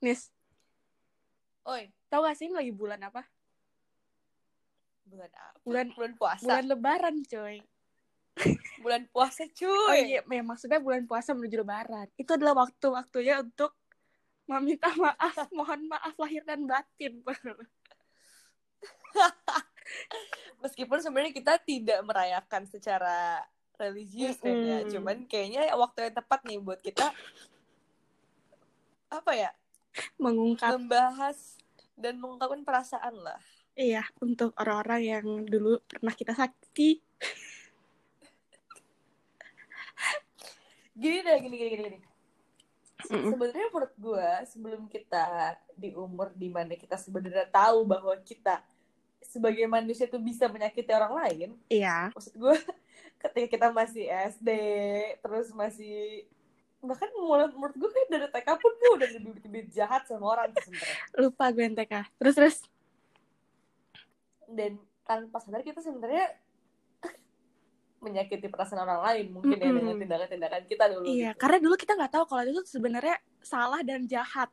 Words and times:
Nis, 0.00 0.32
Oi, 1.68 1.92
tau 2.08 2.24
gak 2.24 2.40
sih 2.40 2.48
ini 2.48 2.56
lagi 2.56 2.72
bulan 2.72 3.04
apa? 3.04 3.20
bulan 5.10 5.32
apa? 5.34 5.58
Bulan 5.66 5.86
bulan 5.92 6.12
puasa. 6.16 6.46
bulan 6.46 6.64
lebaran, 6.70 7.16
coy. 7.26 7.56
Bulan 8.80 9.04
puasa, 9.12 9.44
cuy. 9.52 9.68
Oh 9.68 9.92
iya, 9.92 10.24
ya, 10.24 10.42
maksudnya 10.46 10.80
bulan 10.80 11.04
puasa 11.04 11.36
menuju 11.36 11.60
lebaran. 11.60 12.08
Itu 12.16 12.32
adalah 12.38 12.64
waktu-waktunya 12.64 13.44
untuk 13.44 13.76
meminta 14.48 14.88
maaf, 14.96 15.34
mohon 15.58 15.84
maaf 15.90 16.16
lahir 16.16 16.40
dan 16.48 16.64
batin. 16.64 17.20
Meskipun 20.64 21.04
sebenarnya 21.04 21.34
kita 21.36 21.60
tidak 21.60 22.00
merayakan 22.06 22.64
secara 22.70 23.44
religius 23.76 24.40
kan 24.40 24.56
ya, 24.56 24.78
Mm-mm. 24.80 24.90
cuman 24.96 25.16
kayaknya 25.28 25.68
waktu 25.76 26.08
yang 26.08 26.16
tepat 26.16 26.40
nih 26.48 26.58
buat 26.62 26.80
kita 26.80 27.12
apa 29.10 29.32
ya? 29.36 29.50
Mengungkap 30.16 30.76
membahas 30.76 31.58
dan 31.98 32.16
mengungkapkan 32.16 32.62
perasaan 32.64 33.14
lah. 33.20 33.40
Iya, 33.76 34.04
untuk 34.20 34.52
orang-orang 34.60 35.02
yang 35.02 35.26
dulu 35.46 35.80
pernah 35.86 36.12
kita 36.12 36.34
sakiti. 36.36 37.00
Gini 41.00 41.18
deh, 41.24 41.36
gini 41.40 41.56
gini 41.56 41.70
gini. 41.70 41.82
gini. 41.88 41.98
Se-. 43.08 43.24
Sebenarnya 43.32 43.66
menurut 43.72 43.94
gue 43.96 44.28
sebelum 44.44 44.82
kita 44.90 45.56
di 45.72 45.96
umur 45.96 46.28
di 46.36 46.52
mana 46.52 46.76
kita 46.76 47.00
sebenarnya 47.00 47.48
tahu 47.48 47.88
bahwa 47.88 48.12
kita 48.20 48.60
sebagai 49.24 49.64
manusia 49.64 50.04
itu 50.04 50.18
bisa 50.20 50.48
menyakiti 50.50 50.90
orang 50.92 51.12
lain, 51.24 51.48
Iya. 51.70 52.10
maksud 52.12 52.34
gue 52.34 52.56
ketika 53.22 53.46
kita 53.46 53.66
masih 53.70 54.08
SD 54.08 54.48
terus 55.22 55.52
masih 55.54 56.26
bahkan 56.80 57.08
mulai 57.14 57.46
menurut 57.50 57.76
gue 57.76 57.90
kayak 57.90 58.08
dari 58.08 58.26
TK 58.30 58.48
pun 58.56 58.72
gue 58.72 58.90
udah 58.96 59.08
bibit-bibit 59.14 59.66
jahat 59.68 60.02
sama 60.04 60.32
orang 60.32 60.48
tuh 60.50 60.64
sebenarnya 60.64 60.96
Lupa 61.18 61.44
gue 61.50 61.64
NTK. 61.68 61.94
Terus 62.16 62.34
terus. 62.34 62.56
dan 64.50 64.72
tanpa 65.04 65.38
sadar 65.38 65.62
kita 65.62 65.78
sebenarnya 65.78 66.26
menyakiti 68.00 68.48
perasaan 68.48 68.82
orang 68.82 69.00
lain 69.04 69.26
mungkin 69.30 69.54
ya 69.54 69.68
Mm-mm. 69.68 69.78
dengan 69.78 69.96
tindakan-tindakan 70.00 70.62
kita 70.64 70.84
dulu 70.88 71.04
Iya, 71.04 71.30
gitu. 71.30 71.38
karena 71.38 71.58
dulu 71.60 71.74
kita 71.76 71.92
nggak 71.94 72.12
tahu 72.12 72.24
kalau 72.26 72.42
itu 72.48 72.62
sebenarnya 72.66 73.16
salah 73.38 73.80
dan 73.84 74.08
jahat. 74.08 74.48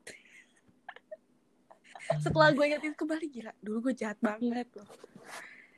Setelah 2.23 2.52
gue 2.52 2.64
ingetin 2.67 2.94
kembali 2.94 3.25
gila, 3.25 3.52
dulu 3.58 3.89
gue 3.89 3.94
jahat 3.95 4.19
banget 4.19 4.67
loh. 4.75 4.88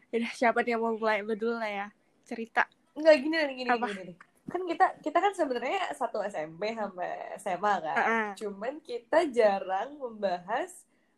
Udah 0.09 0.31
siapa 0.33 0.65
nih 0.65 0.73
yang 0.73 0.81
mau 0.81 0.97
mulai 0.97 1.21
dulu 1.21 1.55
lah 1.55 1.69
ya 1.69 1.87
cerita. 2.25 2.65
nggak 2.91 3.15
gini 3.21 3.35
nih 3.37 3.55
gini, 3.55 3.69
Apa? 3.69 3.87
gini, 3.87 4.01
gini. 4.03 4.13
Kan 4.49 4.61
kita 4.65 4.85
kita 4.99 5.17
kan 5.17 5.31
sebenarnya 5.31 5.93
satu 5.93 6.19
SMP 6.21 6.73
sampai 6.73 7.09
SMA 7.37 7.73
kan 7.79 7.95
Heeh. 7.95 8.27
cuman 8.35 8.73
kita 8.79 9.29
jarang 9.29 9.95
membahas 9.95 10.73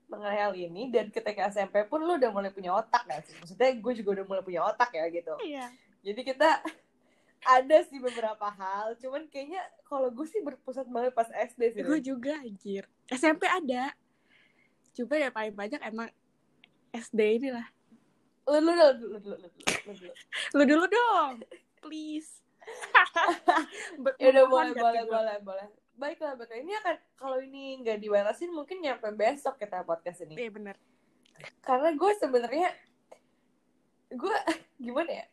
mengenai 0.05 0.39
hal 0.41 0.53
ini 0.53 0.91
dan 0.91 1.07
ketika 1.07 1.47
SMP 1.47 1.87
pun 1.87 1.99
lu 1.99 2.19
udah 2.19 2.29
mulai 2.29 2.51
punya 2.51 2.75
otak 2.75 3.03
kan 3.03 3.23
sih 3.23 3.33
maksudnya 3.33 3.71
gue 3.73 3.93
juga 3.95 4.09
udah 4.13 4.25
mulai 4.25 4.43
punya 4.43 4.61
otak 4.61 4.91
ya 4.91 5.07
gitu 5.07 5.33
Iya. 5.39 5.71
jadi 6.03 6.21
kita 6.25 6.49
ada 7.57 7.77
sih 7.81 7.97
beberapa 7.97 8.47
hal 8.51 8.99
cuman 8.99 9.25
kayaknya 9.25 9.63
kalau 9.81 10.11
gue 10.11 10.27
sih 10.27 10.39
berpusat 10.39 10.85
banget 10.85 11.11
pas 11.11 11.25
SD 11.27 11.61
sih 11.73 11.81
Gue 11.81 11.97
juga 11.97 12.37
anjir. 12.37 12.85
SMP 13.09 13.43
ada. 13.43 13.91
Coba 14.91 15.15
ya 15.15 15.27
paling 15.27 15.51
banyak 15.51 15.81
emang 15.81 16.07
SD 16.91 17.19
ini 17.39 17.49
lah. 17.49 17.67
lu 18.45 18.59
lu 18.59 18.71
lu 18.71 18.87
lu 18.93 19.07
lu 19.09 19.35
lu, 19.35 19.35
lu, 19.35 19.91
lu. 19.95 20.11
Lu 20.53 20.63
dulu 20.63 20.85
dong. 20.85 21.43
Please. 21.79 22.39
Ya 24.21 24.27
udah 24.31 24.45
boleh 24.45 24.71
boleh 24.73 25.01
gue? 25.01 25.11
boleh 25.11 25.35
boleh 25.41 25.67
baiklah 25.93 26.33
baiklah 26.33 26.57
ini 26.57 26.73
akan 26.75 26.95
kalau 27.13 27.37
ini 27.37 27.77
nggak 27.77 27.99
diwarasin 27.99 28.49
mungkin 28.49 28.79
nyampe 28.79 29.05
besok 29.11 29.55
kita 29.55 29.81
podcast 29.81 30.23
ini 30.23 30.33
Iya 30.35 30.49
bener. 30.49 30.75
karena 31.59 31.89
gue 31.91 32.11
sebenarnya 32.15 32.69
gue 34.11 34.37
gimana 34.85 35.11
ya 35.15 35.27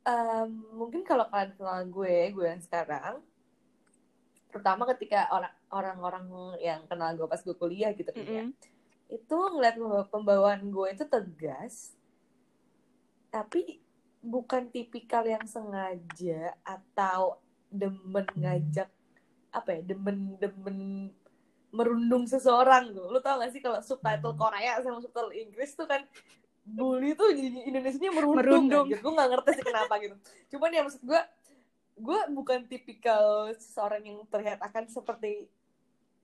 Em, 0.00 0.48
mungkin 0.72 1.04
kalau 1.04 1.28
kalian 1.28 1.52
kenal 1.52 1.84
gue 1.86 2.32
gue 2.32 2.46
yang 2.48 2.58
sekarang 2.58 3.20
terutama 4.48 4.88
ketika 4.88 5.28
orang 5.28 5.52
orang-orang 5.68 6.24
yang 6.58 6.80
kenal 6.88 7.12
gue 7.12 7.28
pas 7.28 7.36
gue 7.36 7.52
kuliah 7.52 7.92
gitu 7.92 8.08
kan 8.08 8.24
ya 8.24 8.40
Mm-mm. 8.40 8.56
itu 9.06 9.36
ngeliat 9.36 9.76
pembawa- 9.76 10.08
pembawaan 10.08 10.64
gue 10.64 10.88
itu 10.90 11.04
tegas 11.04 11.92
tapi 13.28 13.84
bukan 14.20 14.66
tipikal 14.68 15.22
yang 15.22 15.44
sengaja 15.44 16.54
atau 16.60 17.38
demen 17.68 18.26
ngajak 18.34 18.88
apa 19.50 19.68
ya 19.70 19.80
demen 19.86 20.36
demen 20.36 20.78
merundung 21.68 22.24
seseorang 22.24 22.90
tuh 22.90 23.08
lu 23.08 23.18
tau 23.18 23.38
gak 23.38 23.52
sih 23.52 23.60
kalau 23.60 23.78
subtitle 23.78 24.32
Korea 24.34 24.80
sama 24.80 24.98
subtitle 24.98 25.30
Inggris 25.30 25.72
tuh 25.72 25.84
kan 25.84 26.00
bully 26.64 27.12
tuh 27.12 27.28
jadi 27.30 27.64
Indonesia 27.64 28.08
merundung, 28.08 28.36
Merundung. 28.36 28.86
anjir. 28.86 28.98
gue 28.98 29.12
gak 29.14 29.28
ngerti 29.30 29.50
sih 29.54 29.64
kenapa 29.64 29.94
gitu 29.98 30.16
cuman 30.50 30.70
ya 30.70 30.80
maksud 30.82 31.02
gue 31.02 31.20
gue 31.98 32.20
bukan 32.30 32.58
tipikal 32.64 33.24
seseorang 33.54 34.02
yang 34.02 34.18
terlihat 34.26 34.60
akan 34.60 34.84
seperti 34.86 35.48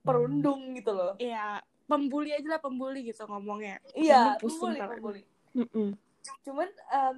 perundung 0.01 0.73
gitu 0.75 0.93
loh 0.93 1.13
Iya, 1.17 1.61
pembuli 1.85 2.31
aja 2.31 2.47
lah 2.47 2.61
pembuli 2.61 3.05
gitu 3.05 3.25
ngomongnya. 3.25 3.81
iya 3.93 4.37
pembuli 4.37 4.79
pembuli 4.81 5.23
Mm-mm. 5.55 5.93
cuman 6.41 6.69
em, 6.91 7.17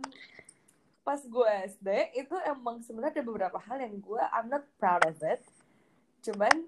pas 1.07 1.23
gue 1.23 1.49
SD 1.71 2.19
itu 2.19 2.35
emang 2.43 2.83
sebenarnya 2.83 3.23
ada 3.23 3.25
beberapa 3.31 3.63
hal 3.63 3.79
yang 3.79 3.95
gue 4.03 4.23
I'm 4.35 4.51
not 4.51 4.67
proud 4.75 5.07
of 5.07 5.15
it 5.23 5.39
cuman 6.27 6.67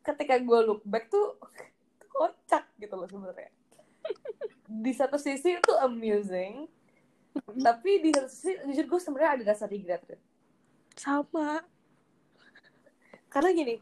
ketika 0.00 0.40
gue 0.40 0.58
look 0.64 0.80
back 0.88 1.10
tuh 1.14 1.36
kocak 2.08 2.64
gitu 2.80 2.96
loh 2.96 3.04
sebenarnya 3.04 3.52
di 4.64 4.92
satu 4.96 5.20
sisi 5.20 5.60
itu 5.60 5.72
amusing 5.84 6.64
tapi 7.60 8.00
di 8.00 8.10
satu 8.16 8.32
sisi 8.32 8.56
jujur 8.72 8.88
gue 8.88 9.00
sebenarnya 9.04 9.30
ada 9.36 9.44
rasa 9.52 9.68
regret. 9.68 10.00
Sama. 10.96 11.60
karena 13.28 13.52
gini 13.52 13.76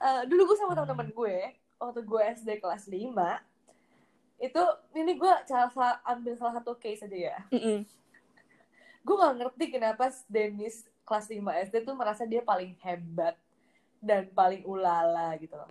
eh, 0.00 0.22
dulu 0.24 0.48
gue 0.48 0.56
sama 0.56 0.72
teman-teman 0.72 1.12
gue 1.12 1.36
waktu 1.76 2.00
gue 2.08 2.20
SD 2.40 2.56
kelas 2.56 2.88
5 2.88 3.04
itu 4.38 4.62
ini 4.96 5.12
gue 5.18 5.32
salah, 5.44 6.00
ambil 6.08 6.32
salah 6.40 6.56
satu 6.56 6.72
case 6.80 7.04
aja 7.04 7.36
ya 7.36 7.38
Mm-mm. 7.52 7.84
Gue 9.02 9.14
gak 9.16 9.34
ngerti 9.40 9.64
kenapa 9.72 10.10
Dennis 10.28 10.86
kelas 11.08 11.26
5 11.32 11.40
SD 11.68 11.74
tuh 11.88 11.94
merasa 11.96 12.22
dia 12.28 12.44
paling 12.44 12.76
hebat 12.84 13.34
dan 13.98 14.28
paling 14.30 14.62
ulala 14.68 15.34
gitu 15.40 15.56
loh. 15.56 15.70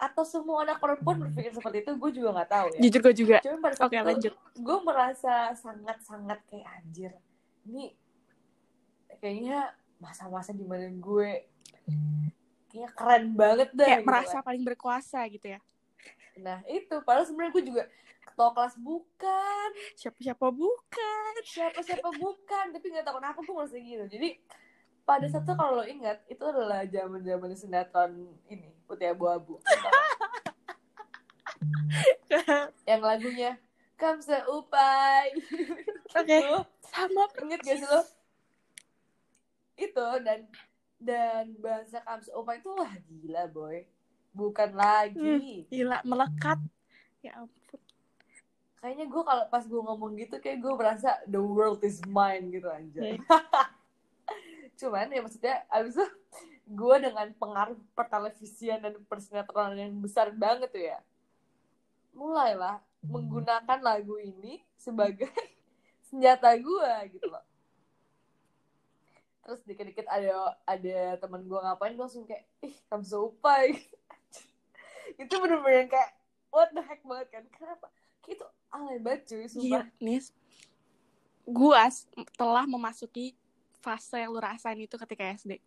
Atau 0.00 0.24
semua 0.24 0.64
anak 0.64 0.80
perempuan 0.80 1.28
berpikir 1.28 1.52
seperti 1.52 1.84
itu, 1.84 1.92
gue 1.96 2.10
juga 2.20 2.44
gak 2.44 2.50
tahu 2.52 2.66
ya. 2.76 2.80
Jujur 2.84 3.00
gue 3.04 3.14
juga. 3.16 3.36
Cuma 3.44 3.58
pada 3.60 3.74
saat 3.76 3.90
itu, 3.92 4.04
lanjut. 4.04 4.32
gue 4.56 4.78
merasa 4.84 5.34
sangat-sangat 5.56 6.38
kayak 6.48 6.68
anjir. 6.80 7.12
Ini 7.68 7.92
kayaknya 9.20 9.76
masa-masa 10.00 10.56
di 10.56 10.64
mana 10.64 10.88
gue 10.88 11.44
kayaknya 12.72 12.90
keren 12.96 13.24
banget 13.36 13.68
dah. 13.76 13.88
Kayak 13.88 14.00
gitu 14.00 14.08
merasa 14.08 14.36
kan. 14.40 14.46
paling 14.46 14.62
berkuasa 14.64 15.20
gitu 15.28 15.46
ya. 15.56 15.60
Nah 16.40 16.64
itu, 16.64 16.94
padahal 17.04 17.28
sebenarnya 17.28 17.52
gue 17.52 17.64
juga 17.68 17.82
ketua 18.40 18.56
kelas 18.56 18.80
bukan, 18.80 19.68
Siapa-siapa 20.00 20.48
bukan. 20.48 21.32
siapa-siapa 21.44 22.08
bukan? 22.16 22.72
Tapi 22.72 22.86
nggak 22.88 23.04
tahu 23.04 23.20
kenapa 23.20 23.44
gue 23.44 23.52
merasa 23.52 23.76
gitu. 23.76 24.04
Jadi 24.08 24.40
pada 25.04 25.28
saat 25.28 25.44
itu 25.44 25.52
kalau 25.52 25.76
lo 25.76 25.84
ingat 25.84 26.24
itu 26.24 26.40
adalah 26.40 26.80
zaman 26.88 27.20
zaman 27.20 27.52
sinetron 27.52 28.32
ini 28.48 28.72
putih 28.88 29.12
abu-abu. 29.12 29.60
Yang 32.88 33.00
lagunya 33.04 33.60
Kamsa 34.00 34.48
Upai 34.48 35.36
Oke. 36.16 36.40
Sama. 36.88 37.28
Inget 37.44 37.60
gak 37.60 37.76
sih 37.76 37.88
lo? 37.92 38.00
Itu 39.76 40.06
dan 40.24 40.48
dan 40.96 41.60
bahasa 41.60 42.00
Kamsa 42.08 42.32
Upai 42.32 42.64
itu 42.64 42.72
wah 42.72 42.96
gila 43.04 43.44
boy. 43.52 43.84
Bukan 44.32 44.72
lagi. 44.72 45.68
Gila 45.68 46.00
melekat. 46.08 46.56
Ya 47.20 47.36
ampun. 47.36 47.89
Kayaknya 48.80 49.06
gue 49.12 49.22
kalau 49.22 49.44
pas 49.52 49.64
gue 49.64 49.80
ngomong 49.80 50.16
gitu 50.16 50.40
kayak 50.40 50.58
gue 50.64 50.72
merasa 50.72 51.20
the 51.28 51.40
world 51.40 51.84
is 51.84 52.00
mine 52.08 52.48
gitu 52.48 52.68
anjay. 52.68 53.20
Cuman 54.80 55.12
ya 55.12 55.20
maksudnya 55.20 55.56
abis 55.68 56.00
itu 56.00 56.06
gue 56.70 56.96
dengan 57.02 57.28
pengaruh 57.36 57.76
pertelevisian 57.92 58.80
dan 58.80 58.94
persinetron 59.04 59.76
yang 59.76 59.92
besar 60.00 60.32
banget 60.32 60.70
tuh 60.72 60.80
ya 60.80 60.98
mulailah 62.16 62.80
menggunakan 63.04 63.78
lagu 63.80 64.16
ini 64.16 64.64
sebagai 64.80 65.30
senjata 66.08 66.56
gue 66.56 66.92
gitu 67.12 67.26
loh. 67.28 67.44
Terus 69.44 69.60
dikit-dikit 69.68 70.06
ada 70.08 70.56
ada 70.64 70.98
teman 71.20 71.44
gue 71.44 71.58
ngapain 71.58 71.92
gue 71.92 72.04
langsung 72.04 72.24
kayak 72.24 72.48
ih 72.64 72.76
kamu 72.88 73.04
sopai 73.04 73.76
itu 75.22 75.34
bener-bener 75.36 75.90
kayak 75.90 76.10
what 76.48 76.72
the 76.72 76.80
heck 76.80 77.04
banget 77.04 77.28
kan. 77.28 77.44
Kenapa? 77.52 77.92
Kayak 78.24 78.40
itu 78.40 78.46
alay 78.70 78.98
banget 79.02 79.20
cuy 79.26 79.46
sumpah 79.50 79.86
Nis. 79.98 80.30
Gua 81.46 81.90
telah 82.38 82.64
memasuki 82.64 83.34
fase 83.80 84.22
yang 84.22 84.30
lu 84.30 84.40
rasain 84.40 84.78
itu 84.78 84.94
ketika 84.94 85.24
SD. 85.34 85.58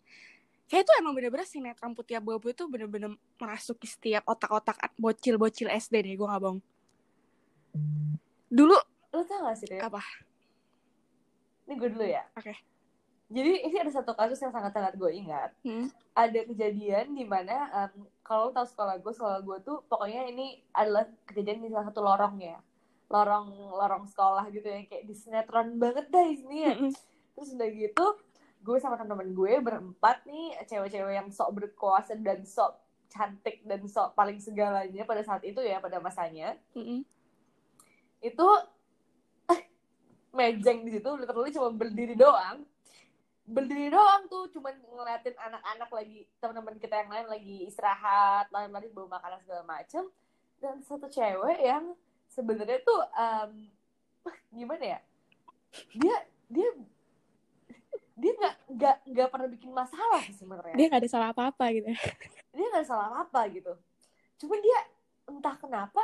kayak 0.63 0.87
itu 0.87 0.93
emang 1.01 1.13
bener-bener 1.13 1.43
sinetron 1.43 1.91
putih 1.91 2.17
abu-abu 2.17 2.49
itu 2.49 2.63
bener-bener 2.71 3.11
merasuki 3.35 3.83
setiap 3.83 4.23
otak-otak 4.25 4.79
bocil-bocil 4.95 5.67
SD 5.67 6.01
deh 6.01 6.15
gue 6.15 6.23
gak 6.23 6.39
bohong 6.39 6.63
dulu 8.47 8.79
Lo 9.13 9.21
tau 9.29 9.45
gak 9.45 9.57
sih, 9.61 9.69
Rin? 9.69 9.81
apa 9.85 10.01
Ini 11.63 11.79
gue 11.79 11.89
dulu 11.95 12.03
ya. 12.03 12.27
Oke. 12.35 12.59
Jadi 13.31 13.53
ini 13.65 13.75
ada 13.79 13.87
satu 13.87 14.11
kasus 14.19 14.35
yang 14.43 14.51
sangat-sangat 14.51 14.99
gue 14.99 15.11
ingat. 15.15 15.55
Hmm. 15.63 15.87
Ada 16.11 16.43
kejadian 16.43 17.15
di 17.15 17.23
mana 17.23 17.71
em, 17.71 18.03
kalau 18.19 18.51
tahu 18.51 18.67
sekolah 18.67 18.99
gue, 18.99 19.13
sekolah 19.15 19.39
gue 19.41 19.57
tuh 19.63 19.79
pokoknya 19.87 20.27
ini 20.27 20.59
adalah 20.75 21.07
kejadian 21.23 21.63
di 21.63 21.71
salah 21.71 21.87
satu 21.87 22.03
lorongnya. 22.03 22.59
Lorong 23.13 23.77
lorong 23.77 24.09
sekolah 24.09 24.49
gitu 24.49 24.65
yang 24.65 24.89
kayak 24.89 25.05
di 25.05 25.13
sinetron 25.13 25.77
banget 25.77 26.09
dah 26.09 26.25
ini 26.25 26.57
ya. 26.65 26.73
Terus 27.37 27.53
udah 27.53 27.69
gitu, 27.69 28.05
gue 28.65 28.77
sama 28.81 28.97
teman-teman 28.97 29.29
gue 29.37 29.53
berempat 29.61 30.25
nih, 30.25 30.57
cewek-cewek 30.65 31.13
yang 31.13 31.29
sok 31.29 31.61
berkuasa 31.61 32.17
dan 32.17 32.41
sok 32.41 32.81
cantik 33.13 33.61
dan 33.69 33.85
sok 33.85 34.17
paling 34.17 34.41
segalanya 34.41 35.05
pada 35.05 35.21
saat 35.21 35.45
itu 35.45 35.61
ya, 35.61 35.77
pada 35.77 36.01
masanya. 36.01 36.57
Mm-mm. 36.73 37.05
Itu 38.17 38.47
eh, 39.53 39.61
mejeng 40.33 40.81
di 40.81 40.97
situ, 40.97 41.09
literally 41.13 41.53
cuma 41.53 41.69
berdiri 41.69 42.17
doang. 42.17 42.65
Berdiri 43.43 43.91
doang 43.91 44.25
tuh, 44.31 44.49
cuma 44.55 44.71
ngeliatin 44.71 45.35
anak-anak 45.35 45.89
lagi, 45.91 46.25
teman-teman 46.41 46.79
kita 46.79 46.95
yang 47.03 47.11
lain 47.11 47.27
lagi 47.29 47.67
istirahat, 47.69 48.49
lari-lari 48.49 48.89
bawa 48.89 49.21
makanan 49.21 49.43
segala 49.43 49.61
macem. 49.67 50.07
Dan 50.63 50.79
satu 50.81 51.11
cewek 51.11 51.59
yang 51.59 51.91
sebenarnya 52.33 52.81
tuh 52.81 52.99
em, 53.13 53.51
gimana 54.49 54.83
ya? 54.97 54.99
Dia 55.93 56.17
dia 56.49 56.69
dia 58.13 58.31
nggak 58.37 58.55
nggak 58.77 58.95
nggak 59.09 59.27
pernah 59.29 59.47
bikin 59.49 59.71
masalah 59.73 60.21
sih 60.25 60.37
sebenarnya. 60.37 60.75
Dia 60.77 60.85
gak 60.89 61.01
ada 61.05 61.09
salah 61.09 61.29
apa-apa 61.33 61.65
gitu. 61.73 61.89
Dia 62.57 62.65
nggak 62.69 62.85
salah 62.85 63.09
apa 63.25 63.41
gitu. 63.49 63.73
Cuman 64.37 64.61
dia 64.61 64.79
entah 65.25 65.55
kenapa 65.57 66.03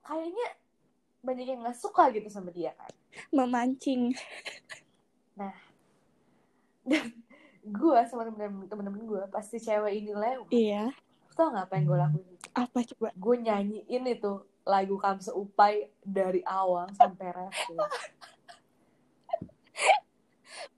kayaknya 0.00 0.48
banyak 1.20 1.44
yang 1.44 1.60
nggak 1.60 1.76
suka 1.76 2.08
gitu 2.08 2.32
sama 2.32 2.48
dia 2.48 2.72
kan. 2.72 2.88
Memancing. 3.28 4.16
Gue 7.60 8.00
sama 8.08 8.24
temen-temen 8.24 9.04
gue 9.04 9.22
pasti 9.28 9.60
cewek 9.60 10.00
ini 10.00 10.16
lewat 10.16 10.48
iya. 10.48 10.88
tau 11.36 11.52
nggak 11.52 11.68
apa 11.68 11.74
yang 11.76 11.84
gue 11.84 11.98
lakuin? 12.00 12.36
Apa 12.56 12.78
coba? 12.94 13.08
Gue 13.20 13.36
nyanyiin 13.44 14.04
itu 14.08 14.32
lagu 14.62 14.96
Kamse 14.96 15.32
Upai 15.32 15.74
dari 16.00 16.40
awal 16.42 16.92
sampai 16.92 17.28
refre 17.30 17.76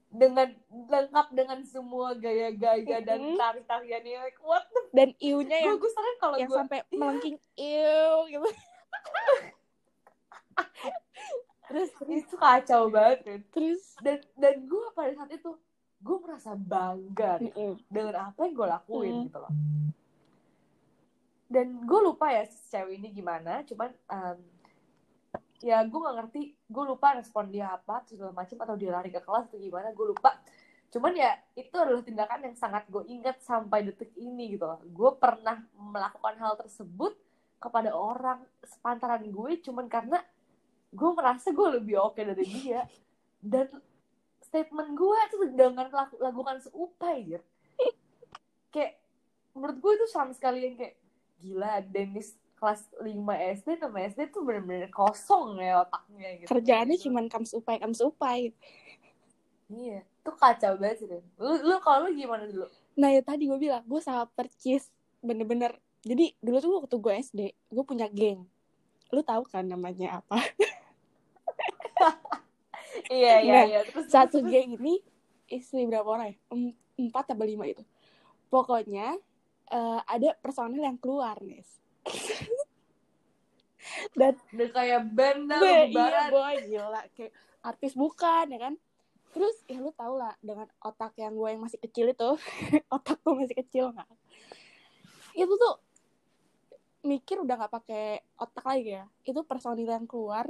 dengan 0.08 0.48
lengkap 0.68 1.26
dengan 1.32 1.58
semua 1.64 2.12
gaya-gaya 2.12 3.00
dan 3.00 3.32
Mhm. 3.32 3.36
tari-tariannya 3.36 4.18
like 4.20 4.40
what 4.40 4.60
the 4.68 4.80
dan 4.92 5.08
iunya 5.16 5.56
yang 5.64 5.80
gue 5.80 5.88
gue 5.88 6.14
kalau 6.20 6.36
yang 6.36 6.46
gue 6.46 6.58
sampai 6.58 6.78
melengking 7.00 7.40
iu 7.56 8.28
gitu 8.28 8.48
terus 11.64 11.88
itu 12.04 12.34
kacau 12.36 12.92
banget 12.92 13.18
kan 13.24 13.40
terus 13.48 13.96
dan 14.04 14.20
dan 14.36 14.54
gue 14.62 14.86
pada 14.92 15.16
saat 15.16 15.32
itu 15.32 15.56
gue 15.98 16.16
merasa 16.20 16.52
bangga 16.52 17.40
nih 17.40 17.48
Mm-mm. 17.48 17.72
dengan 17.88 18.28
apa 18.28 18.44
yang 18.44 18.52
gue 18.52 18.68
lakuin 18.68 19.14
Hmm. 19.16 19.24
gitu 19.24 19.38
loh 19.40 19.52
dan 21.52 21.84
gue 21.84 22.00
lupa 22.00 22.32
ya 22.32 22.48
cewek 22.48 22.96
ini 22.96 23.08
gimana 23.12 23.60
cuman 23.68 23.92
em, 23.92 24.38
ya 25.60 25.84
gue 25.84 25.98
nggak 26.00 26.16
ngerti 26.18 26.40
gue 26.56 26.84
lupa 26.88 27.14
respon 27.20 27.52
dia 27.52 27.76
apa 27.76 28.02
segala 28.08 28.32
macam 28.32 28.56
atau 28.64 28.74
dia 28.74 28.90
lari 28.90 29.12
ke 29.12 29.20
kelas 29.20 29.46
atau 29.52 29.60
gimana 29.60 29.94
gue 29.94 30.06
lupa. 30.10 30.34
Cuman 30.92 31.16
ya 31.16 31.32
itu 31.56 31.72
adalah 31.72 32.04
tindakan 32.04 32.52
yang 32.52 32.56
sangat 32.58 32.84
gue 32.90 33.00
ingat 33.08 33.40
sampai 33.40 33.80
detik 33.86 34.12
ini 34.18 34.58
gitu 34.58 34.68
loh. 34.68 34.82
Gue 34.92 35.16
pernah 35.16 35.62
melakukan 35.72 36.36
hal 36.36 36.58
tersebut 36.58 37.16
kepada 37.62 37.94
orang 37.94 38.42
sepantaran 38.66 39.22
gue 39.22 39.50
cuman 39.62 39.86
karena 39.86 40.18
gue 40.92 41.10
merasa 41.14 41.48
gue 41.48 41.68
lebih 41.80 41.96
oke 41.96 42.20
dari 42.20 42.44
dia. 42.44 42.84
Dan 43.40 43.70
statement 44.44 44.92
gue 44.92 45.16
itu 45.30 45.36
dengan 45.56 45.88
laku- 45.88 46.20
lakukan 46.20 46.60
seupai 46.60 47.16
gitu 47.24 47.46
kayak 48.72 48.96
menurut 49.52 49.76
gue 49.78 49.92
itu 50.00 50.06
sama 50.08 50.32
sekali 50.32 50.64
yang 50.64 50.74
kayak 50.80 50.96
gila 51.42 51.82
Dennis 51.84 52.32
kelas 52.54 52.86
5 52.94 53.10
SD 53.58 53.68
6 53.76 53.90
SD 53.90 54.20
tuh 54.30 54.46
bener-bener 54.46 54.86
kosong 54.88 55.58
ya 55.58 55.82
otaknya 55.82 56.28
gitu. 56.38 56.46
Kerjaannya 56.46 56.96
cuman 56.96 57.24
kams 57.26 57.50
upai 57.52 57.76
kams 57.76 57.98
upai 58.00 58.54
iya 59.68 60.04
itu 60.04 60.30
kacau 60.32 60.76
banget 60.76 60.96
sih 60.96 61.08
Den. 61.08 61.24
lu 61.36 61.58
lu 61.64 61.76
kalau 61.80 62.06
lu 62.06 62.14
gimana 62.14 62.44
dulu? 62.44 62.68
Nah 62.94 63.08
ya 63.08 63.18
tadi 63.20 63.48
gue 63.48 63.58
bilang 63.58 63.82
gue 63.82 63.98
salah 63.98 64.28
percis 64.28 64.86
bener-bener. 65.18 65.74
Jadi 66.02 66.34
dulu 66.38 66.56
tuh 66.58 66.72
waktu 66.78 66.96
gue 66.96 67.12
SD 67.20 67.40
gue 67.68 67.82
punya 67.82 68.06
geng. 68.06 68.46
Lu 69.10 69.20
tahu 69.20 69.42
kan 69.44 69.64
namanya 69.64 70.20
apa? 70.20 70.38
Iya 73.08 73.34
iya 73.40 73.52
Nah, 73.52 73.64
iya 73.64 73.80
terus 73.82 74.04
satu 74.06 74.38
terus- 74.38 74.50
geng 74.52 74.76
ini 74.76 75.00
isi 75.48 75.84
berapa 75.84 76.04
orang 76.06 76.32
ya? 76.32 76.36
Em- 76.52 76.76
empat 76.98 77.32
atau 77.32 77.42
lima 77.42 77.64
itu. 77.64 77.80
Pokoknya 78.48 79.16
eh, 79.72 80.00
ada 80.04 80.36
personel 80.38 80.84
yang 80.84 81.00
keluar 81.00 81.40
nih 81.40 81.64
dan 84.18 84.38
udah 84.54 84.70
kayak 84.70 85.02
band 85.10 85.50
dah, 85.50 85.60
iya 85.62 86.30
boy 86.30 86.54
gila 86.70 87.02
kayak 87.18 87.32
artis 87.62 87.94
bukan 87.94 88.46
ya 88.50 88.58
kan? 88.70 88.74
Terus 89.32 89.56
ya 89.64 89.80
lu 89.80 89.90
tau 89.96 90.18
lah 90.18 90.34
dengan 90.44 90.68
otak 90.82 91.16
yang 91.16 91.32
gue 91.34 91.48
yang 91.48 91.62
masih 91.62 91.80
kecil 91.80 92.12
itu 92.12 92.30
otak 92.96 93.16
gue 93.22 93.32
masih 93.32 93.56
kecil 93.56 93.94
nggak 93.94 94.10
itu 95.32 95.48
tuh 95.48 95.74
mikir 97.02 97.40
udah 97.40 97.56
nggak 97.56 97.72
pakai 97.72 98.20
otak 98.36 98.64
lagi 98.68 99.00
ya. 99.00 99.04
Itu 99.24 99.42
personil 99.42 99.88
yang 99.88 100.04
keluar 100.04 100.46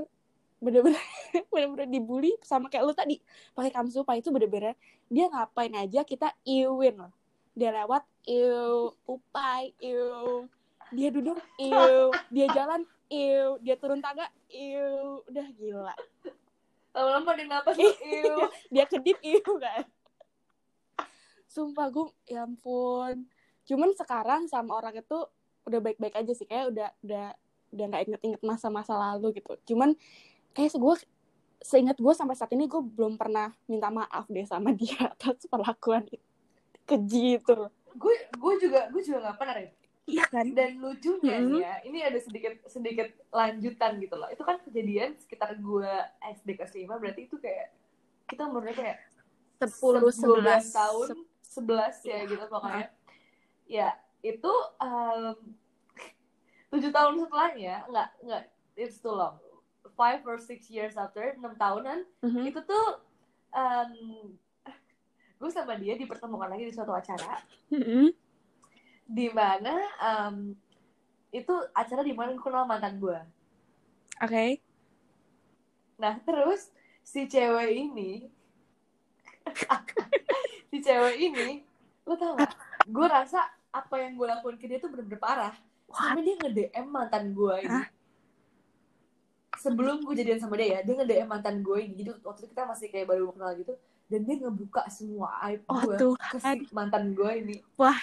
bener-bener 0.62 0.98
bener-bener 1.52 1.88
dibully 1.88 2.34
sama 2.42 2.66
kayak 2.66 2.84
lu 2.84 2.92
tadi 2.92 3.22
pakai 3.54 3.70
kamsupa. 3.70 4.18
Itu 4.18 4.34
bener-bener 4.34 4.74
dia 5.06 5.30
ngapain 5.30 5.72
aja 5.78 6.02
kita 6.02 6.34
iwin 6.42 6.98
loh 6.98 7.14
dia 7.52 7.70
lewat 7.72 8.04
iu 8.24 8.96
upai 9.04 9.76
iu 9.82 10.48
dia 10.92 11.08
duduk 11.12 11.36
iu 11.60 12.08
dia 12.34 12.46
jalan 12.52 12.84
iu 13.12 13.60
dia 13.60 13.76
turun 13.76 14.00
tangga 14.00 14.28
iu 14.48 15.20
udah 15.28 15.46
gila. 15.56 15.96
Lama-lama 16.92 17.30
dia 17.36 17.46
napas 17.48 17.76
iu 17.76 18.36
dia 18.72 18.84
kedip 18.88 19.20
iu 19.20 19.52
kan. 19.60 19.84
Sumpah 21.48 21.92
gue 21.92 22.08
ya 22.28 22.48
ampun. 22.48 23.28
Cuman 23.68 23.92
sekarang 23.92 24.48
sama 24.48 24.80
orang 24.80 24.96
itu 24.96 25.18
udah 25.68 25.80
baik-baik 25.84 26.16
aja 26.16 26.32
sih. 26.32 26.48
Kayak 26.48 26.72
udah 26.72 26.88
udah 27.04 27.26
udah 27.72 27.84
nggak 27.88 28.02
inget-inget 28.08 28.42
masa-masa 28.44 28.96
lalu 28.96 29.36
gitu. 29.36 29.52
Cuman 29.72 29.92
kayak 30.56 30.72
gue 30.76 30.94
seingat 31.62 31.96
gue 31.96 32.12
sampai 32.12 32.34
saat 32.34 32.50
ini 32.52 32.66
gue 32.66 32.82
belum 32.82 33.14
pernah 33.14 33.54
minta 33.70 33.88
maaf 33.88 34.26
deh 34.26 34.44
sama 34.44 34.74
dia 34.74 34.98
atas 35.12 35.46
perlakuan 35.46 36.04
keji 36.92 37.38
itu. 37.38 37.56
Gue 37.94 38.14
gue 38.30 38.54
juga 38.60 38.80
gue 38.88 39.02
juga 39.02 39.18
nggak 39.22 39.38
pernah 39.38 39.56
ya 39.56 39.70
iya 40.02 40.24
kan? 40.26 40.44
Dan 40.48 40.78
lucunya 40.78 41.38
Mhm. 41.38 41.46
nih 41.46 41.60
ya 41.60 41.74
ini 41.84 41.98
ada 42.00 42.18
sedikit 42.18 42.58
sedikit 42.66 43.06
lanjutan 43.30 43.96
gitu 43.96 44.14
loh. 44.14 44.28
Itu 44.28 44.42
kan 44.42 44.58
kejadian 44.60 45.14
sekitar 45.16 45.54
gue 45.54 45.92
SD 46.32 46.48
kelas 46.52 46.72
5 46.72 46.98
berarti 46.98 47.22
itu 47.24 47.36
kayak 47.36 47.70
kita 48.24 48.44
umurnya 48.44 48.74
kayak 48.74 48.98
sepuluh 49.58 50.02
12 50.02 50.16
sebelas. 50.16 50.64
tahun 50.70 51.06
Se- 51.08 51.62
11 51.62 51.96
ya 52.02 52.10
Iya. 52.16 52.22
gitu 52.26 52.44
pokoknya. 52.46 52.86
Ya 53.64 53.88
itu 54.20 54.52
em, 54.78 55.36
tujuh 56.72 56.90
tahun 56.90 57.14
setelahnya 57.18 57.74
nggak 57.86 58.08
nggak 58.22 58.42
it's 58.74 58.98
too 58.98 59.12
long. 59.12 59.38
Five 59.92 60.24
or 60.24 60.34
six 60.36 60.66
years 60.66 60.96
after 60.96 61.22
enam 61.32 61.54
tahunan 61.54 62.08
Mhm. 62.20 62.42
itu 62.48 62.60
tuh 62.60 62.86
em, 63.52 63.92
gue 65.42 65.50
sama 65.50 65.74
dia 65.74 65.98
dipertemukan 65.98 66.46
lagi 66.46 66.62
di 66.62 66.72
suatu 66.72 66.94
acara 66.94 67.42
Mhm. 67.66 68.14
di 69.04 69.26
mana 69.28 69.74
em, 69.98 70.54
itu 71.34 71.50
acara 71.74 72.00
di 72.00 72.14
mana 72.14 72.30
gue 72.30 72.40
kenal 72.40 72.62
mantan 72.62 72.96
gue. 72.96 73.18
oke 74.20 74.46
Nah 75.98 76.18
terus 76.22 76.70
si 77.02 77.26
cewek 77.26 77.70
ini, 77.72 78.26
si 80.70 80.78
cewek 80.78 81.16
ini, 81.18 81.62
lo 82.02 82.14
tau 82.14 82.34
gak? 82.34 82.50
Gue 82.86 83.06
rasa 83.06 83.38
apa 83.70 83.94
yang 83.98 84.14
gue 84.14 84.26
lakuin 84.26 84.58
ke 84.58 84.66
dia 84.66 84.78
tuh 84.78 84.90
bener-bener 84.90 85.18
parah. 85.18 85.54
Sampai 85.86 86.22
dia 86.22 86.34
nge-DM 86.38 86.86
mantan 86.86 87.30
gue 87.30 87.54
ini. 87.62 87.70
Hah? 87.70 87.86
Sebelum 89.58 90.02
gue 90.02 90.14
jadian 90.18 90.42
sama 90.42 90.58
dia 90.58 90.78
ya, 90.78 90.80
dia 90.82 90.94
nge-DM 90.98 91.28
mantan 91.28 91.62
gue 91.62 91.78
ini. 91.78 91.94
Jadi 92.02 92.08
waktu 92.26 92.40
itu 92.42 92.48
kita 92.50 92.66
masih 92.66 92.86
kayak 92.90 93.06
baru 93.06 93.30
kenal 93.30 93.54
gitu. 93.54 93.74
Dan 94.12 94.20
dia 94.22 94.36
ngebuka 94.38 94.84
semua 94.86 95.40
aib 95.42 95.64
oh 95.66 95.80
gue 95.80 95.96
ke 96.12 96.36
si 96.36 96.68
mantan 96.70 97.12
gue 97.12 97.30
ini. 97.34 97.56
Wah. 97.74 97.96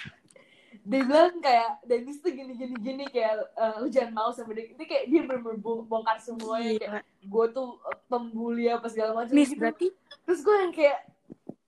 Dia 0.80 1.02
bilang 1.02 1.38
kayak 1.38 1.84
Dennis 1.84 2.18
tuh 2.18 2.30
gini 2.30 2.50
gini 2.52 2.74
gini 2.74 3.04
kayak 3.06 3.36
eh, 3.52 3.74
lu 3.78 3.86
jangan 3.86 4.10
mau 4.12 4.30
sama 4.30 4.50
dia. 4.50 4.66
Ini 4.68 4.82
kayak 4.82 5.04
dia 5.06 5.20
bener-bener 5.22 5.56
bong- 5.56 5.84
bongkar 5.84 6.18
semuanya 6.18 6.74
kayak 6.76 6.90
Gila. 6.90 7.00
gue 7.28 7.46
tuh 7.52 7.68
eh, 7.84 7.98
pembuli 8.04 8.64
apa 8.66 8.86
segala 8.86 9.10
macam 9.14 9.30
Nis 9.30 9.48
gitu. 9.48 9.60
berarti 9.60 9.86
Terus 10.20 10.40
gue 10.40 10.56
yang 10.56 10.72
kayak 10.72 10.98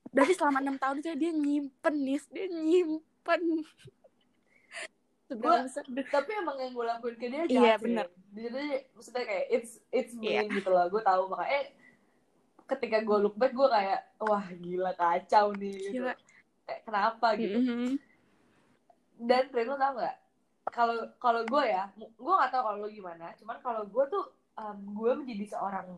dari 0.08 0.32
selama 0.32 0.58
enam 0.58 0.76
tahun 0.76 0.96
itu 0.98 1.08
dia 1.14 1.30
nyimpen 1.30 1.94
nih 2.00 2.20
dia 2.26 2.46
nyimpen 2.48 3.42
Gua- 5.32 5.64
tapi 6.06 6.30
emang 6.36 6.60
yang 6.60 6.72
gue 6.72 6.84
lakuin 6.84 7.16
ke 7.16 7.26
dia 7.26 7.42
Iya, 7.42 7.48
jahat 7.48 7.78
sih. 7.78 7.84
bener. 7.88 8.06
jadi 8.30 8.64
maksudnya 8.92 9.24
kayak 9.24 9.46
it's 9.50 9.72
it's 9.88 10.12
Iya. 10.14 10.44
mean 10.44 10.52
gitu 10.52 10.68
loh 10.68 10.84
gue 10.86 11.00
tahu 11.00 11.22
makanya 11.26 11.72
ketika 12.76 12.98
gue 13.04 13.18
look 13.20 13.36
back 13.36 13.52
gue 13.52 13.68
kayak 13.68 14.00
wah 14.22 14.46
gila 14.58 14.92
kacau 14.96 15.52
nih 15.56 15.74
gitu. 15.76 16.02
Gila. 16.02 16.12
Kayak, 16.66 16.80
kenapa? 16.86 17.26
gitu. 17.36 17.58
Mhm. 17.58 17.90
dan 19.22 19.44
Rin 19.54 19.70
lo 19.70 19.78
tau 19.78 19.94
gak 20.02 20.16
kalau 20.74 20.96
kalau 21.22 21.42
gue 21.46 21.64
ya 21.70 21.86
gue 21.96 22.34
gak 22.42 22.50
tau 22.50 22.62
kalau 22.66 22.78
lo 22.82 22.88
gimana 22.90 23.30
cuman 23.38 23.56
kalau 23.62 23.82
gue 23.86 24.04
tuh 24.10 24.24
um, 24.58 24.78
gue 24.98 25.10
menjadi 25.14 25.54
seorang 25.54 25.94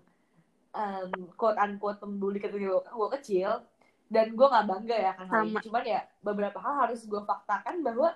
um, 0.77 1.11
quote 1.33 1.57
unquote 1.57 2.05
pembuli 2.05 2.37
ketika 2.37 2.85
gue 2.85 3.09
kecil 3.17 3.65
dan 4.13 4.37
gue 4.37 4.47
gak 4.47 4.69
bangga 4.69 4.97
ya 4.97 5.13
kan 5.17 5.27
hal 5.33 5.49
ini. 5.49 5.57
Cuman 5.65 5.85
ya 5.89 6.05
beberapa 6.21 6.61
hal 6.61 6.89
harus 6.89 7.09
gue 7.09 7.23
faktakan 7.25 7.81
bahwa 7.81 8.13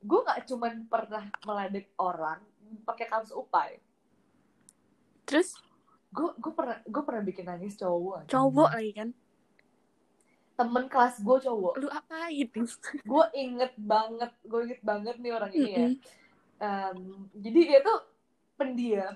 gue 0.00 0.20
gak 0.24 0.46
cuman 0.48 0.86
pernah 0.86 1.24
meledek 1.44 1.92
orang 1.98 2.40
pakai 2.84 3.06
kaos 3.10 3.32
upai 3.34 3.80
terus 5.24 5.56
gue 6.08 6.28
gue 6.40 6.52
pernah 6.56 6.78
gue 6.88 7.02
pernah 7.04 7.22
bikin 7.22 7.44
nangis 7.44 7.76
cowok 7.76 8.28
cowok 8.32 8.70
lagi 8.72 8.92
kan? 8.96 9.08
Temen 10.58 10.84
kelas 10.90 11.22
gue 11.22 11.38
cowok. 11.46 11.74
Lu 11.78 11.86
apain? 11.86 12.48
Gue 13.10 13.24
inget 13.38 13.78
banget 13.78 14.34
gue 14.42 14.60
inget 14.66 14.82
banget 14.82 15.16
nih 15.22 15.30
orang 15.30 15.52
ini 15.54 15.70
ya. 15.70 15.86
Em, 16.58 17.30
jadi 17.30 17.60
dia 17.62 17.80
tuh 17.86 17.98
pendiam. 18.58 19.14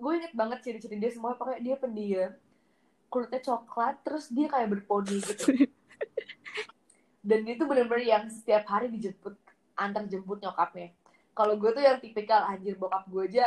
Gue 0.00 0.12
inget 0.16 0.32
banget 0.32 0.64
ciri-ciri 0.64 0.96
dia 0.96 1.12
semua 1.12 1.36
pokoknya 1.36 1.60
dia 1.60 1.76
pendiam. 1.76 2.32
Kulitnya 3.12 3.44
coklat 3.44 4.00
terus 4.00 4.32
dia 4.32 4.48
kayak 4.48 4.72
berponi 4.72 5.20
gitu. 5.20 5.52
Dan 7.28 7.44
dia 7.44 7.60
tuh 7.60 7.68
bener-bener 7.68 8.08
yang 8.08 8.24
setiap 8.32 8.64
hari 8.64 8.88
dijemput 8.88 9.36
antar 9.76 10.08
jemput 10.08 10.40
nyokapnya. 10.40 10.96
Kalau 11.36 11.60
gue 11.60 11.68
tuh 11.68 11.84
yang 11.84 12.00
tipikal 12.00 12.48
anjir 12.48 12.80
bokap 12.80 13.04
gue 13.12 13.28
aja 13.28 13.44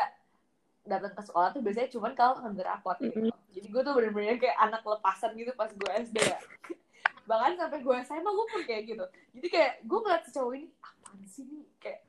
datang 0.83 1.11
ke 1.11 1.21
sekolah 1.21 1.49
tuh 1.51 1.61
biasanya 1.61 1.89
cuman 1.89 2.11
kalau 2.13 2.39
ngambil 2.39 2.65
rapot 2.65 2.97
gitu. 2.97 3.29
jadi 3.49 3.67
gue 3.67 3.81
tuh 3.81 3.93
bener-bener 3.93 4.37
kayak 4.37 4.57
anak 4.57 4.81
lepasan 4.81 5.35
gitu 5.35 5.51
pas 5.53 5.69
gue 5.69 5.89
SD 6.01 6.17
ya 6.17 6.39
bahkan 7.29 7.53
sampai 7.55 7.79
gue 7.79 7.95
SMA 8.01 8.25
gue 8.27 8.47
pun 8.47 8.61
kayak 8.63 8.83
gitu 8.87 9.05
jadi 9.33 9.47
kayak 9.47 9.71
gue 9.83 9.99
ngeliat 9.99 10.23
si 10.23 10.31
cowok 10.31 10.53
ini 10.55 10.67
apaan 10.79 11.19
sih 11.25 11.43
nih 11.45 11.65
kayak 11.77 11.99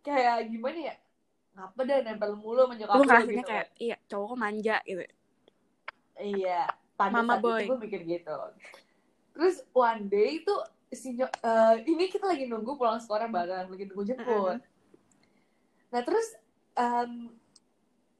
kayak 0.00 0.36
gimana 0.46 0.78
ya 0.78 0.94
ngapa 1.52 1.80
deh 1.82 1.98
nempel 2.02 2.32
mulu 2.34 2.64
sama 2.64 2.74
nyokap 2.74 2.96
ngerasanya 2.98 3.32
gitu 3.34 3.48
kayak 3.48 3.66
iya 3.76 3.96
cowok 4.06 4.26
kok 4.28 4.38
manja 4.38 4.76
gitu 4.82 5.04
Iya, 6.12 6.68
pada 6.94 7.18
Mama 7.18 7.34
saat 7.34 7.42
boy. 7.42 7.58
itu 7.58 7.64
gue 7.66 7.78
mikir 7.80 8.00
gitu. 8.04 8.36
Terus 9.32 9.64
one 9.72 10.06
day 10.06 10.38
itu 10.38 10.54
si 10.92 11.16
nyok- 11.16 11.40
eh, 11.40 11.76
ini 11.88 12.04
kita 12.06 12.28
lagi 12.28 12.44
nunggu 12.44 12.76
pulang 12.76 13.00
sekolah 13.00 13.26
bareng, 13.26 13.66
lagi 13.66 13.84
nunggu 13.88 14.04
jemput. 14.04 14.60
Nah 15.88 16.02
terus 16.04 16.36
em, 16.72 17.32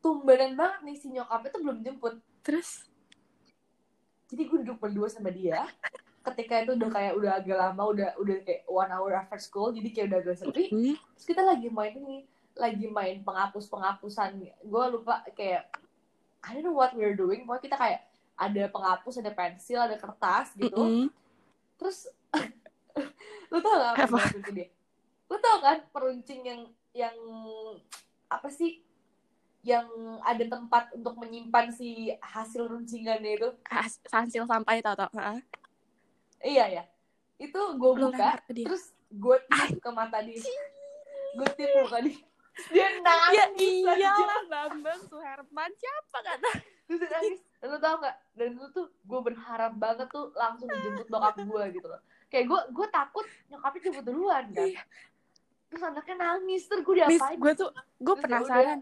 tumbenan 0.03 0.59
banget 0.59 0.81
nih 0.83 0.97
si 0.99 1.07
nyokapnya 1.15 1.49
tuh 1.55 1.61
belum 1.63 1.79
jemput. 1.87 2.15
terus 2.43 2.85
Jadi 4.27 4.43
gue 4.49 4.59
duduk 4.67 4.79
berdua 4.83 5.07
sama 5.07 5.31
dia. 5.31 5.63
Ketika 6.23 6.65
itu 6.65 6.75
udah 6.75 6.91
kayak 6.91 7.13
udah 7.19 7.33
agak 7.39 7.57
lama, 7.59 7.83
udah 7.93 8.09
udah 8.19 8.37
kayak 8.43 8.63
one 8.67 8.91
hour 8.91 9.13
after 9.15 9.39
school, 9.39 9.71
jadi 9.71 9.89
kayak 9.93 10.07
udah 10.11 10.19
agak 10.25 10.37
sepi. 10.41 10.65
hmm, 10.73 10.95
Terus 11.15 11.27
kita 11.29 11.43
lagi 11.45 11.69
main 11.69 11.93
ini, 11.95 12.25
lagi 12.57 12.87
main 12.89 13.21
penghapus 13.23 13.69
penghapusan. 13.69 14.41
Gue 14.65 14.85
lupa 14.91 15.23
kayak 15.37 15.69
I 16.43 16.59
don't 16.59 16.67
know 16.67 16.75
what 16.75 16.97
we're 16.97 17.15
doing. 17.15 17.47
Pokoknya 17.47 17.63
kita 17.63 17.77
kayak 17.79 18.01
ada 18.39 18.63
penghapus, 18.73 19.15
ada 19.23 19.33
pensil, 19.37 19.79
ada 19.79 19.97
kertas 20.01 20.57
gitu. 20.59 20.81
mm-mm. 20.81 21.07
Terus 21.79 22.09
lu 23.53 23.59
tau 23.61 23.77
gak 23.79 24.09
apa 24.09 24.17
Apa? 24.17 24.51
dia? 24.51 24.67
Lu 25.29 25.37
tau 25.39 25.59
kan 25.61 25.79
peruncing 25.93 26.41
yang 26.43 26.61
yang 26.97 27.17
apa 28.33 28.49
sih? 28.49 28.81
Yang 29.63 29.87
ada 30.27 30.45
tempat 30.59 30.85
untuk 30.91 31.15
menyimpan 31.23 31.71
si 31.71 32.11
hasil 32.19 32.67
runcingannya 32.67 33.39
itu. 33.39 33.49
As- 33.71 34.03
sansil 34.11 34.43
sampai 34.47 34.83
tau 34.83 34.99
tau 34.99 35.11
Heeh. 35.15 35.39
Iya 36.43 36.65
ya. 36.81 36.85
Itu 37.39 37.79
gue 37.79 37.93
buka, 37.99 38.39
terus 38.51 38.91
gue 39.11 39.37
tiup 39.47 39.79
ke 39.79 39.91
mata 39.95 40.19
dia. 40.23 40.43
Gue 41.39 41.49
tiup 41.55 41.71
muka 41.87 42.03
dia. 42.03 42.19
Dia 42.69 42.85
ya 42.85 43.01
nangis. 43.01 43.81
aja. 43.89 43.97
iyalah 43.97 44.45
Bambang 44.45 45.01
Suherman 45.09 45.73
siapa 45.73 46.19
kata 46.21 46.51
Terus 46.85 46.99
dia 47.01 47.09
nangis. 47.09 47.41
Dan 47.63 47.67
lu 47.73 47.79
tau 47.81 47.97
gak? 48.03 48.17
Dan 48.37 48.49
itu 48.59 48.67
tuh 48.77 48.87
gue 48.93 49.21
berharap 49.25 49.73
banget 49.81 50.09
tuh 50.13 50.35
langsung 50.37 50.69
dijemput 50.69 51.07
bokap 51.09 51.37
gue 51.41 51.65
gitu 51.81 51.87
loh. 51.89 52.01
Kayak 52.29 52.45
gue 52.51 52.61
gue 52.77 52.87
takut 52.93 53.27
nyokapnya 53.49 53.81
jemput 53.89 54.05
duluan 54.05 54.45
kan. 54.53 54.69
Iya. 54.69 54.83
Terus 55.73 55.83
anaknya 55.89 56.17
nangis. 56.21 56.63
Terus 56.69 56.83
gue 56.85 56.95
diapain? 57.01 57.39
gue 57.41 57.53
tuh 57.57 57.71
gue 58.03 58.15
ya 58.19 58.21
penasaran 58.21 58.79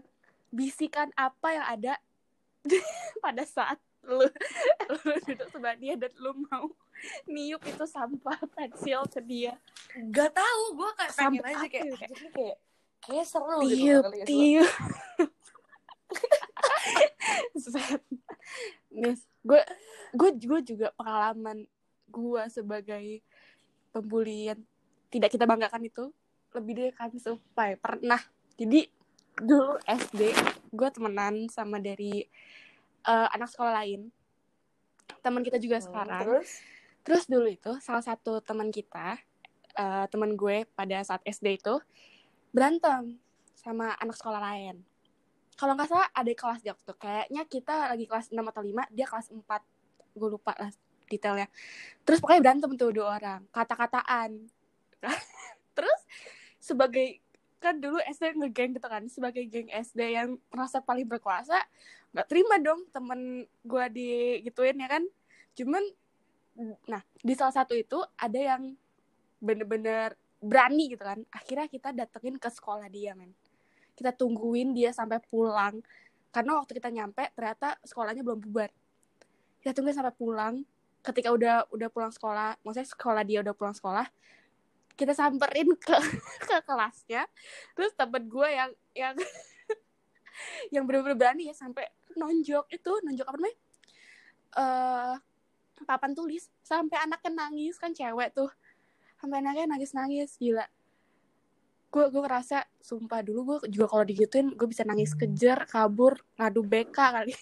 bisikan 0.51 1.09
apa 1.15 1.47
yang 1.55 1.65
ada 1.65 1.93
pada 3.23 3.43
saat 3.47 3.79
lu 4.01 4.25
lu 4.89 5.13
duduk 5.25 5.47
sebelah 5.53 5.77
dia 5.77 5.93
dan 5.93 6.11
lu 6.17 6.33
mau 6.49 6.67
niup 7.29 7.61
itu 7.65 7.85
sampah 7.85 8.37
pensil 8.53 9.05
ke 9.09 9.21
dia 9.21 9.55
Gak 9.91 10.31
tau. 10.31 10.61
Gue 10.71 10.89
kayak 10.95 11.13
pengen 11.19 11.43
Sampah 11.43 11.49
aja 11.51 11.67
kayak, 11.67 11.83
ya? 11.83 11.91
nih 12.07 12.31
kayak, 12.31 12.57
kayak 13.03 13.25
seru 13.27 13.59
gitu. 13.65 13.75
tiup 13.75 14.05
ya, 14.13 14.25
tiup 14.25 14.71
gue 19.41 19.61
gue 20.13 20.29
gue 20.37 20.59
juga 20.63 20.87
pengalaman 20.93 21.65
gue 22.11 22.43
sebagai 22.51 23.23
pembuli 23.89 24.51
yang 24.51 24.59
tidak 25.11 25.31
kita 25.33 25.47
banggakan 25.47 25.87
itu 25.87 26.11
lebih 26.51 26.73
dari 26.77 26.93
kami 26.93 27.17
supaya 27.17 27.75
pernah 27.79 28.19
jadi 28.59 28.85
dulu 29.41 29.81
SD 29.89 30.31
gue 30.69 30.89
temenan 30.93 31.49
sama 31.49 31.81
dari 31.81 32.25
eh, 33.05 33.27
anak 33.33 33.49
sekolah 33.49 33.73
lain 33.81 34.13
teman 35.25 35.41
kita 35.41 35.57
juga 35.57 35.81
Hmm, 35.81 35.85
sekarang 35.89 36.25
Terus? 36.25 36.49
Terus 37.01 37.23
dulu 37.25 37.49
itu 37.49 37.71
salah 37.81 38.05
satu 38.05 38.39
teman 38.45 38.69
kita, 38.69 39.17
eh, 39.73 40.05
teman 40.09 40.37
gue 40.37 40.69
pada 40.77 41.01
saat 41.01 41.21
SD 41.25 41.57
itu 41.57 41.81
berantem 42.53 43.17
sama 43.57 43.97
anak 43.97 44.17
sekolah 44.17 44.41
lain. 44.41 44.85
Kalau 45.57 45.77
nggak 45.77 45.89
salah 45.89 46.09
ada 46.13 46.29
kelas 46.29 46.61
dia 46.61 46.73
itu. 46.73 46.93
Kayaknya 46.97 47.41
kita 47.45 47.75
lagi 47.93 48.05
kelas 48.09 48.33
6 48.33 48.41
atau 48.41 48.61
5, 48.65 48.85
dia 48.93 49.05
kelas 49.05 49.29
4. 49.29 49.61
Gue 50.17 50.29
lupa 50.29 50.53
lah 50.57 50.71
detailnya. 51.09 51.49
Terus 52.05 52.21
pokoknya 52.21 52.41
berantem 52.41 52.71
tuh 52.77 52.89
dua 52.93 53.17
orang, 53.17 53.41
kata-kataan. 53.49 54.45
Terus 55.77 55.99
sebagai 56.61 57.21
kan 57.61 57.77
dulu 57.77 58.01
SD 58.01 58.41
ngegeng 58.41 58.73
gitu 58.73 58.87
kan 58.89 59.05
sebagai 59.05 59.45
geng 59.45 59.69
SD 59.69 60.17
yang 60.17 60.41
merasa 60.49 60.81
paling 60.81 61.05
berkuasa 61.05 61.61
nggak 62.11 62.27
terima 62.27 62.59
dong 62.59 62.83
temen 62.91 63.47
gue 63.63 63.85
digituin 63.95 64.75
ya 64.75 64.89
kan? 64.91 65.03
Cuman 65.55 65.83
nah 66.85 67.01
di 67.23 67.33
salah 67.33 67.55
satu 67.55 67.71
itu 67.71 68.03
ada 68.19 68.35
yang 68.35 68.75
bener-bener 69.39 70.19
berani 70.43 70.91
gitu 70.91 71.03
kan. 71.07 71.23
Akhirnya 71.31 71.71
kita 71.71 71.95
datengin 71.95 72.35
ke 72.35 72.49
sekolah 72.51 72.91
dia 72.91 73.15
men. 73.15 73.31
Kita 73.95 74.11
tungguin 74.11 74.75
dia 74.75 74.91
sampai 74.91 75.23
pulang. 75.23 75.79
Karena 76.31 76.59
waktu 76.59 76.75
kita 76.79 76.91
nyampe 76.91 77.31
ternyata 77.31 77.79
sekolahnya 77.87 78.23
belum 78.23 78.39
bubar. 78.43 78.71
Kita 79.63 79.71
tungguin 79.71 79.95
sampai 79.95 80.15
pulang. 80.15 80.55
Ketika 81.01 81.31
udah 81.31 81.65
udah 81.71 81.89
pulang 81.89 82.11
sekolah 82.13 82.59
maksudnya 82.61 82.87
sekolah 82.91 83.23
dia 83.25 83.39
udah 83.41 83.55
pulang 83.57 83.73
sekolah 83.73 84.05
kita 84.95 85.13
samperin 85.15 85.73
ke 85.75 85.95
ke 86.49 86.57
kelasnya. 86.65 87.25
Terus 87.75 87.91
temen 87.95 88.27
gue 88.27 88.47
yang 88.47 88.71
yang 88.95 89.15
yang 90.73 90.83
bener-bener 90.87 91.17
berani 91.17 91.51
ya 91.51 91.55
sampai 91.55 91.87
nonjok 92.15 92.67
itu 92.71 92.91
nonjok 93.03 93.27
apa 93.27 93.37
namanya? 93.39 93.57
Eh 94.57 95.15
papan 95.87 96.11
tulis. 96.13 96.47
Sampai 96.61 97.01
anaknya 97.01 97.47
nangis 97.47 97.75
kan 97.81 97.91
cewek 97.95 98.35
tuh. 98.35 98.51
Sampai 99.17 99.41
anaknya 99.41 99.65
nangis 99.69 99.91
nangis 99.95 100.37
gila. 100.37 100.65
Gue 101.91 102.07
gue 102.07 102.21
ngerasa 102.23 102.63
sumpah 102.79 103.19
dulu 103.19 103.39
gue 103.43 103.57
juga 103.73 103.91
kalau 103.91 104.05
digituin 104.07 104.55
gue 104.55 104.67
bisa 104.69 104.87
nangis 104.87 105.11
kejar 105.11 105.67
kabur 105.67 106.19
ngadu 106.39 106.63
BK 106.63 106.95
kali. 106.95 107.35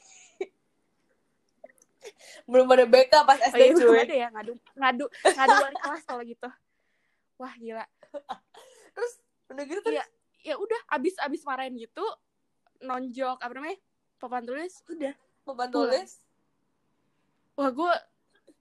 Belum 2.50 2.66
ada 2.72 2.88
BK 2.88 3.14
pas 3.28 3.38
oh, 3.38 3.48
SD 3.54 3.62
iya, 3.62 3.74
belum 3.76 3.94
cuy. 3.94 4.00
ada 4.02 4.16
ya 4.16 4.28
ngadu 4.34 4.54
ngadu 4.74 5.06
ngadu 5.12 5.56
wali 5.62 5.78
kelas 5.78 6.04
kalau 6.08 6.24
gitu 6.26 6.50
wah 7.40 7.54
gila 7.56 7.86
Terus 8.96 9.14
udah 9.50 9.64
gitu 9.66 9.80
terus 9.82 9.96
Iya. 9.98 10.06
ya 10.44 10.56
udah 10.60 10.80
abis 10.94 11.16
abis 11.20 11.42
marahin 11.44 11.76
gitu 11.76 12.06
nonjok 12.80 13.40
apa 13.42 13.52
namanya 13.56 13.78
papan 14.20 14.44
tulis 14.46 14.74
udah 14.88 15.14
papan 15.44 15.68
tulis 15.72 16.12
wah 17.58 17.72
gue 17.72 17.94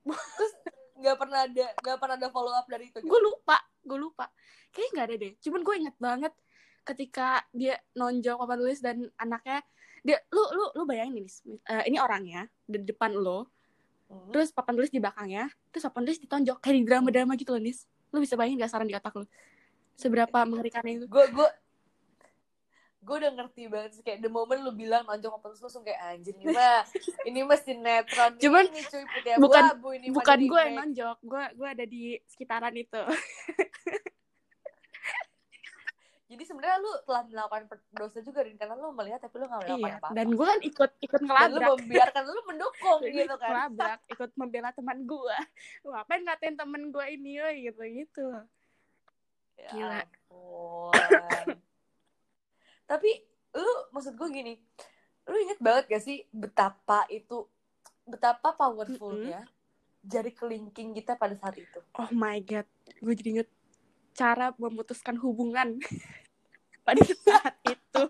nggak 0.98 1.16
pernah 1.18 1.46
ada 1.46 1.66
nggak 1.78 1.98
pernah 2.02 2.16
ada 2.18 2.28
follow 2.32 2.50
up 2.50 2.66
dari 2.66 2.90
itu. 2.90 2.98
gitu. 2.98 3.06
gue 3.06 3.20
lupa 3.22 3.58
gue 3.84 3.98
lupa 3.98 4.26
kayaknya 4.74 4.90
nggak 4.94 5.06
ada 5.06 5.16
deh 5.20 5.32
cuman 5.44 5.60
gue 5.62 5.74
inget 5.78 5.96
banget 6.00 6.32
ketika 6.82 7.44
dia 7.52 7.76
nonjok 7.94 8.36
papan 8.40 8.58
tulis 8.58 8.80
dan 8.80 8.96
anaknya 9.20 9.60
dia 10.02 10.18
lu 10.32 10.42
lu 10.54 10.64
lu 10.78 10.82
bayangin 10.86 11.20
ini 11.20 11.30
Smith. 11.30 11.60
Eh, 11.68 11.84
ini 11.90 11.98
orangnya 12.00 12.46
di 12.64 12.80
depan 12.82 13.12
lo 13.14 13.50
Hmm. 14.08 14.32
terus 14.32 14.48
papan 14.56 14.72
tulis 14.72 14.88
di 14.88 15.04
belakangnya 15.04 15.52
terus 15.68 15.84
papan 15.84 16.08
tulis 16.08 16.16
ditonjok 16.16 16.64
kayak 16.64 16.80
di 16.80 16.84
drama-drama 16.88 17.36
gitu 17.36 17.52
loh 17.52 17.60
Nis 17.60 17.84
lu 18.08 18.18
bisa 18.18 18.34
bayangin 18.34 18.60
gak 18.60 18.72
saran 18.72 18.88
di 18.88 18.96
otak 18.96 19.14
lu? 19.14 19.24
Seberapa 19.94 20.44
mengerikan 20.44 20.84
itu? 20.84 21.04
Gue 21.06 21.26
gue 21.28 21.48
gue 22.98 23.16
udah 23.24 23.32
ngerti 23.40 23.62
banget 23.72 23.90
sih 23.96 24.02
kayak 24.04 24.20
the 24.20 24.28
moment 24.28 24.60
lu 24.60 24.74
bilang 24.74 25.00
nonjok 25.06 25.40
apa 25.40 25.46
terus 25.48 25.62
langsung 25.64 25.80
kayak 25.80 25.96
anjir 26.02 26.34
ini 26.34 26.50
mah 26.50 26.82
ini 27.24 27.40
mah 27.40 27.56
sinetron 27.56 28.36
Cuman, 28.36 28.64
ini 28.68 28.80
cuy 28.84 29.04
putih 29.06 29.32
bukan- 29.40 29.70
abu 29.70 29.88
ini 29.96 30.06
bukan 30.12 30.38
gue 30.44 30.60
yang 30.60 30.76
nonjok 30.76 31.16
gue 31.22 31.44
gue 31.56 31.68
ada 31.72 31.84
di 31.88 32.02
sekitaran 32.28 32.74
itu 32.76 32.98
jadi 36.28 36.42
sebenarnya 36.44 36.76
lu 36.78 36.92
telah 37.08 37.24
melakukan 37.24 37.62
dosa 37.96 38.20
juga 38.20 38.44
Rin 38.44 38.60
karena 38.60 38.76
lu 38.76 38.92
melihat 38.92 39.24
tapi 39.24 39.40
lu 39.40 39.48
gak 39.48 39.64
melakukan 39.64 39.80
iya 39.80 39.96
apa-apa. 39.96 40.08
dan 40.12 40.26
gue 40.28 40.46
kan 40.46 40.60
ikut 40.60 40.90
ikut 41.00 41.20
Dan 41.20 41.24
lu 41.24 41.32
ngelabrak. 41.32 41.68
membiarkan 41.80 42.24
lu 42.28 42.40
mendukung 42.44 43.00
gitu 43.08 43.34
kan. 43.34 43.48
ngelabrak 43.48 44.00
ikut 44.12 44.30
membela 44.36 44.70
teman 44.76 44.98
gue 45.02 45.36
ngapain 45.82 46.22
ngatain 46.22 46.54
temen 46.54 46.82
gue 46.92 47.04
ini 47.08 47.32
gitu 47.64 47.82
gitu. 47.82 48.26
Ya 49.58 49.70
Gila. 49.72 50.00
Tapi 52.84 53.10
lu 53.52 53.72
maksud 53.90 54.14
gue 54.14 54.28
gini, 54.30 54.54
lu 55.26 55.36
inget 55.40 55.58
banget 55.58 55.84
gak 55.88 56.04
sih 56.04 56.24
betapa 56.30 57.04
itu 57.08 57.44
betapa 58.04 58.52
powerfulnya 58.52 59.44
jari 60.00 60.32
kelingking 60.32 60.92
kita 60.92 61.16
pada 61.16 61.36
saat 61.36 61.56
itu. 61.58 61.80
oh 61.96 62.10
my 62.12 62.40
god 62.40 62.64
gue 63.00 63.12
jadi 63.12 63.28
inget 63.40 63.48
cara 64.18 64.50
memutuskan 64.58 65.14
hubungan. 65.22 65.78
Pada 66.86 67.02
saat 67.06 67.54
itu. 67.70 68.02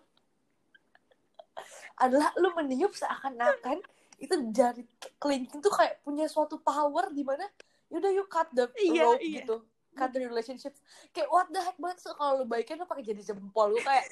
Adalah 2.00 2.32
lu 2.40 2.48
meniup 2.56 2.96
seakan-akan 2.96 3.84
itu 4.18 4.34
jari 4.50 4.82
kelingking 5.20 5.60
tuh 5.60 5.70
kayak 5.70 6.00
punya 6.02 6.26
suatu 6.26 6.58
power 6.58 7.10
di 7.12 7.22
mana 7.22 7.46
yaudah 7.90 8.10
you 8.10 8.26
cut 8.26 8.48
the 8.54 8.66
Iya, 8.80 9.02
rope 9.04 9.22
iya. 9.22 9.42
gitu. 9.42 9.56
Cut 9.98 10.14
the 10.14 10.22
relationship. 10.30 10.78
Kayak 11.10 11.26
what 11.26 11.50
the 11.50 11.58
heck 11.58 11.74
banget. 11.74 11.98
So, 11.98 12.14
kalau 12.14 12.42
lu 12.42 12.46
baikin 12.46 12.78
lu 12.78 12.86
pakai 12.86 13.02
jadi 13.02 13.34
jempol. 13.34 13.74
Lu 13.74 13.82
kayak 13.82 14.06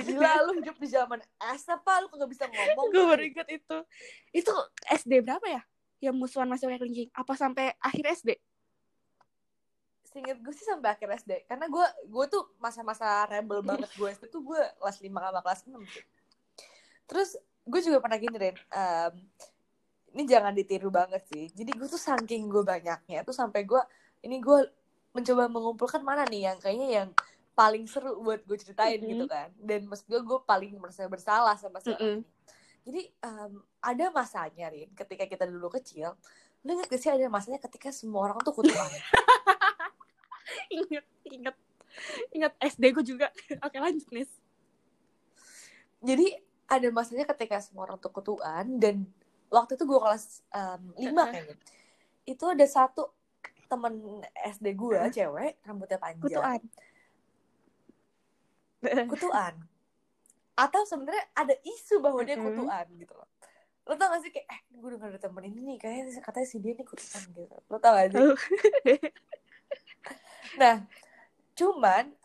gila 0.00 0.48
lu 0.48 0.64
hidup 0.64 0.76
di 0.80 0.88
zaman 0.88 1.20
es 1.52 1.64
apa? 1.68 2.00
Lu 2.00 2.08
kagak 2.08 2.32
bisa 2.32 2.48
ngomong. 2.48 2.88
gue 2.88 3.04
baru 3.04 3.22
inget 3.24 3.48
itu. 3.52 3.78
Itu 4.32 4.52
SD 4.88 5.20
berapa 5.20 5.44
ya? 5.44 5.62
Yang 6.00 6.16
musuhan 6.16 6.48
masih 6.48 6.72
pakai 6.72 6.80
kelingking? 6.80 7.10
Apa 7.12 7.36
sampai 7.36 7.76
akhir 7.84 8.16
SD 8.16 8.40
Seinget 10.16 10.40
gue 10.40 10.48
sih 10.50 10.64
sampai 10.64 10.88
akhir 10.90 11.12
SD 11.20 11.44
Karena 11.44 11.68
gue 11.68 11.84
gue 12.08 12.24
tuh 12.26 12.56
masa-masa 12.56 13.04
rebel 13.26 13.60
banget 13.60 13.92
gue 13.92 14.08
SD 14.08 14.24
tuh 14.26 14.40
gue 14.40 14.56
kelas 14.80 14.96
5 14.96 15.12
sama 15.12 15.40
kelas 15.40 15.60
6 15.62 15.76
sih. 15.86 16.04
Terus 17.04 17.28
gue 17.62 17.80
juga 17.82 18.00
pernah 18.00 18.16
gini 18.16 18.32
Ren 18.34 18.56
em, 18.56 19.12
Ini 20.10 20.22
jangan 20.24 20.50
ditiru 20.50 20.88
banget 20.88 21.20
sih 21.28 21.52
Jadi 21.52 21.68
gue 21.70 21.84
tuh 21.84 22.00
saking 22.00 22.48
gue 22.48 22.64
banyaknya 22.64 23.20
Tuh 23.20 23.36
sampai 23.36 23.62
gue 23.62 23.82
Ini 24.24 24.40
gue 24.40 24.58
mencoba 25.12 25.44
mengumpulkan 25.46 26.00
mana 26.00 26.24
nih 26.24 26.48
yang 26.48 26.56
kayaknya 26.56 26.88
yang 26.90 27.08
paling 27.52 27.84
seru 27.84 28.20
buat 28.20 28.40
gue 28.42 28.56
ceritain 28.56 28.96
Mhm. 28.96 29.08
gitu 29.12 29.24
kan 29.26 29.52
Dan 29.54 29.84
maksud 29.84 30.06
gue 30.06 30.20
gue 30.22 30.38
paling 30.42 30.72
merasa 30.76 31.04
bersalah 31.04 31.56
sama 31.56 31.78
Mm-mm. 31.78 31.92
orang 31.92 32.00
ini 32.16 32.24
Jadi 32.82 33.02
em, 33.20 33.52
ada 33.82 34.04
masanya 34.10 34.66
Rin 34.68 34.88
Ketika 34.92 35.28
kita 35.28 35.44
dulu 35.44 35.68
kecil 35.70 36.16
Lu 36.62 36.72
inget 36.72 36.88
gak 36.88 36.98
sih 36.98 37.08
ada 37.08 37.28
masanya 37.28 37.60
ketika 37.60 37.92
semua 37.92 38.26
orang 38.26 38.40
tuh 38.40 38.50
kutuan 38.52 38.90
inget 40.74 41.06
inget 41.26 41.56
inget 42.32 42.52
SD 42.60 42.84
gue 42.92 43.04
juga. 43.04 43.28
Oke 43.66 43.76
lanjut 43.80 44.08
nis. 44.12 44.30
Jadi 46.04 46.26
ada 46.66 46.88
masanya 46.90 47.24
ketika 47.30 47.62
semua 47.62 47.86
orang 47.86 47.98
tuh 48.02 48.10
kutuan 48.10 48.78
dan 48.78 49.06
waktu 49.48 49.78
itu 49.78 49.84
gue 49.86 49.98
kelas 49.98 50.42
lima 50.98 51.30
Heeh. 51.30 51.32
kayaknya. 51.32 51.56
Itu 52.26 52.44
ada 52.50 52.66
satu 52.66 53.14
temen 53.66 54.22
SD 54.34 54.78
gue 54.78 54.98
cewek 55.10 55.58
rambutnya 55.66 55.98
panjang. 55.98 56.22
Kutuan. 56.22 56.60
Kutuan. 59.12 59.54
Atau 60.56 60.86
sebenarnya 60.86 61.24
ada 61.34 61.54
isu 61.64 61.98
bahwa 62.00 62.22
dia 62.22 62.38
kutuan 62.38 62.86
gitu 62.96 63.14
loh. 63.14 63.28
Lo 63.86 63.94
tau 63.94 64.10
gak 64.10 64.22
sih 64.26 64.34
kayak 64.34 64.46
eh 64.50 64.60
gue 64.74 64.88
denger 64.98 65.08
ada 65.14 65.20
temen 65.22 65.42
ini 65.46 65.60
nih 65.62 65.76
kayaknya 65.78 66.18
katanya 66.18 66.48
si 66.50 66.58
dia 66.58 66.74
nih 66.74 66.86
kutuan 66.86 67.22
gitu. 67.34 67.56
Lo 67.70 67.76
tau 67.78 67.92
gak 67.94 68.06
sih? 68.10 68.18
Tahu. 68.18 68.32
Nah 70.54 70.86
cuman 71.58 72.14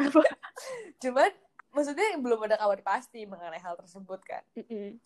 Apa? 0.00 0.22
cuman 1.02 1.30
maksudnya 1.70 2.16
belum 2.16 2.46
ada 2.46 2.56
kabar 2.56 2.80
pasti 2.80 3.26
mengenai 3.26 3.60
hal 3.60 3.76
tersebut 3.76 4.20
kan 4.22 4.42
Mm-mm. 4.56 4.96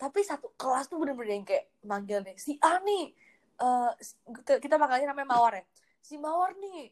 tapi 0.00 0.24
satu 0.24 0.50
kelas 0.56 0.88
tuh 0.88 0.98
bener-bener 0.98 1.40
yang 1.40 1.46
kayak 1.46 1.68
manggil 1.84 2.24
nih 2.24 2.36
si 2.40 2.56
A 2.58 2.80
nih 2.80 3.12
eh, 3.60 3.90
kita- 4.60 4.80
manggilnya 4.80 5.12
namanya 5.12 5.28
Mawar 5.36 5.52
ya 5.60 5.64
si 6.02 6.16
Mawar 6.18 6.56
nih 6.58 6.90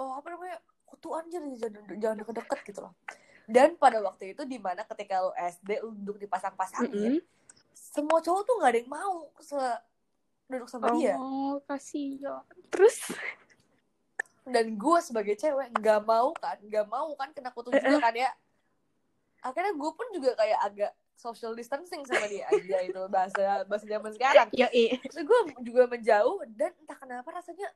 oh 0.00 0.18
apa 0.18 0.34
namanya 0.34 0.56
kutuan 0.88 1.26
jangan 1.30 1.54
jangan, 1.58 1.82
jangan 1.98 2.16
deket-deket 2.22 2.60
gitu 2.70 2.80
loh 2.82 2.94
dan 3.44 3.76
pada 3.76 4.00
waktu 4.00 4.32
itu 4.32 4.42
di 4.48 4.56
mana 4.56 4.88
ketika 4.88 5.20
lo 5.20 5.30
SD 5.36 5.84
lu 5.84 5.92
duduk 5.92 6.16
dipasang-pasangin 6.26 7.20
Mm-mm. 7.20 7.22
semua 7.74 8.18
cowok 8.24 8.42
tuh 8.48 8.54
nggak 8.58 8.70
ada 8.72 8.78
yang 8.80 8.90
mau 8.90 9.14
se 9.38 9.58
duduk 10.48 10.68
sama 10.68 10.92
dia. 10.96 11.16
Oh 11.16 11.60
kasihan. 11.64 12.44
Terus? 12.68 13.12
Dan 14.44 14.76
gue 14.76 14.98
sebagai 15.00 15.34
cewek 15.40 15.72
nggak 15.72 16.04
mau 16.04 16.36
kan 16.36 16.60
nggak 16.60 16.86
mau 16.88 17.08
kan 17.16 17.32
kena 17.32 17.48
kutu 17.50 17.72
juga 17.72 17.98
kan 18.00 18.12
ya. 18.12 18.30
Akhirnya 19.40 19.72
gue 19.72 19.90
pun 19.92 20.06
juga 20.12 20.36
kayak 20.36 20.60
agak 20.60 20.92
social 21.16 21.56
distancing 21.56 22.04
sama 22.04 22.28
dia. 22.28 22.44
Aja 22.52 22.78
itu 22.84 23.00
bahasa 23.08 23.64
bahasa 23.64 23.88
zaman 23.88 24.12
sekarang. 24.12 24.48
Ya 24.52 24.68
i. 24.72 25.00
Terus 25.00 25.24
gue 25.24 25.40
juga 25.64 25.88
menjauh 25.88 26.44
dan 26.52 26.76
entah 26.76 26.98
kenapa 27.00 27.28
rasanya 27.32 27.72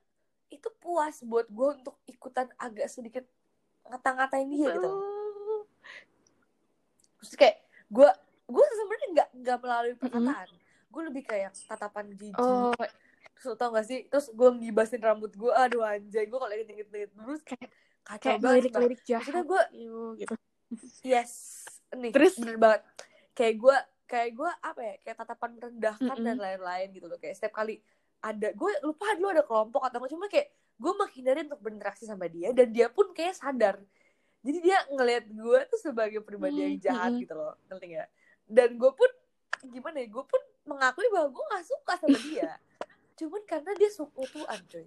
itu 0.49 0.69
puas 0.81 1.21
buat 1.25 1.49
gue 1.49 1.69
untuk 1.81 1.97
ikutan 2.09 2.49
agak 2.61 2.89
sedikit 2.89 3.25
ngata-ngatain 3.89 4.49
dia 4.49 4.69
gitu. 4.77 4.91
Terus 7.21 7.33
kayak 7.37 7.57
gue 7.89 8.09
gue 8.49 8.65
sebenarnya 8.77 9.09
nggak 9.13 9.29
nggak 9.41 9.59
melalui 9.65 9.95
perkataan. 9.97 10.49
Gue 10.89 11.03
lebih 11.05 11.23
kayak 11.23 11.53
tatapan 11.65 12.11
jijik. 12.11 12.37
oh 12.37 12.73
Terus 13.35 13.55
tau 13.55 13.71
gak 13.71 13.87
sih? 13.87 14.07
Terus 14.07 14.31
gue 14.31 14.49
ngibasin 14.53 14.99
rambut 14.99 15.31
gue. 15.31 15.53
Aduh 15.53 15.81
anjay. 15.81 16.27
Gue 16.27 16.37
kalau 16.37 16.51
inget-inget 16.51 16.89
terus 16.91 17.41
Kayak- 17.43 17.71
kacau 18.03 18.19
kayak 18.25 18.39
banget. 18.39 18.43
Bang. 18.43 18.55
lirik-lirik 18.57 19.01
jahat 19.05 19.23
Maksudnya 19.29 19.45
gue 19.45 19.63
Iu, 19.77 20.03
gitu 20.17 20.33
yes. 21.03 21.33
Nih 21.93 22.11
Terus? 22.11 22.35
bener 22.37 22.57
banget. 22.57 22.83
Kayak 23.33 23.55
gue 23.57 23.77
kayak 24.05 24.31
gue 24.35 24.51
apa 24.59 24.81
ya? 24.81 24.95
Kayak 25.01 25.17
tatapan 25.19 25.51
merendahkan 25.55 26.09
Mm-mm. 26.11 26.27
dan 26.27 26.37
lain-lain 26.37 26.89
gitu 26.91 27.07
loh. 27.07 27.17
Kayak 27.17 27.35
setiap 27.37 27.55
kali 27.55 27.79
ada 28.19 28.51
gue 28.51 28.73
lupa 28.83 29.15
dulu 29.15 29.29
ada 29.31 29.45
kelompok 29.45 29.83
atau 29.85 30.03
apa 30.03 30.09
cuma 30.09 30.27
kayak 30.27 30.51
gue 30.75 30.93
menghindari 30.93 31.47
untuk 31.47 31.61
berinteraksi 31.61 32.03
sama 32.03 32.27
dia 32.27 32.51
dan 32.51 32.67
dia 32.69 32.91
pun 32.91 33.15
kayak 33.15 33.35
sadar 33.35 33.79
jadi 34.43 34.59
dia 34.59 34.79
ngelihat 34.91 35.31
gue 35.31 35.59
tuh 35.67 35.79
sebagai 35.79 36.19
pribadi 36.23 36.59
yang 36.59 36.75
Hmm, 36.75 36.83
jahat 36.83 37.11
mm-mm. 37.15 37.23
gitu 37.23 37.35
loh 37.35 37.55
ngerti 37.71 37.87
gak 37.95 38.11
dan 38.51 38.69
gue 38.75 38.91
pun 38.91 39.11
gimana 39.71 40.03
ya 40.03 40.09
gue 40.11 40.25
pun 40.27 40.43
mengakui 40.69 41.09
bahwa 41.09 41.29
gue 41.33 41.45
gak 41.49 41.65
suka 41.65 41.93
sama 41.97 42.19
dia. 42.21 42.61
Cuman 43.17 43.43
karena 43.49 43.73
dia 43.75 43.91
sekutuan 43.91 44.61
coy 44.69 44.87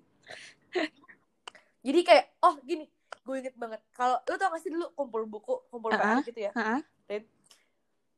jadi 1.81 1.99
kayak 2.05 2.25
oh 2.45 2.55
gini 2.61 2.85
gue 3.21 3.35
inget 3.37 3.55
banget. 3.57 3.81
Kalau 3.93 4.17
lu 4.25 4.35
tau 4.37 4.49
gak 4.53 4.61
sih 4.61 4.69
dulu 4.73 4.87
kumpul 4.93 5.25
buku 5.25 5.53
kumpul 5.69 5.89
Ah, 5.93 6.21
barang 6.21 6.25
gitu 6.25 6.41
ya? 6.49 6.51
ah. 6.53 6.79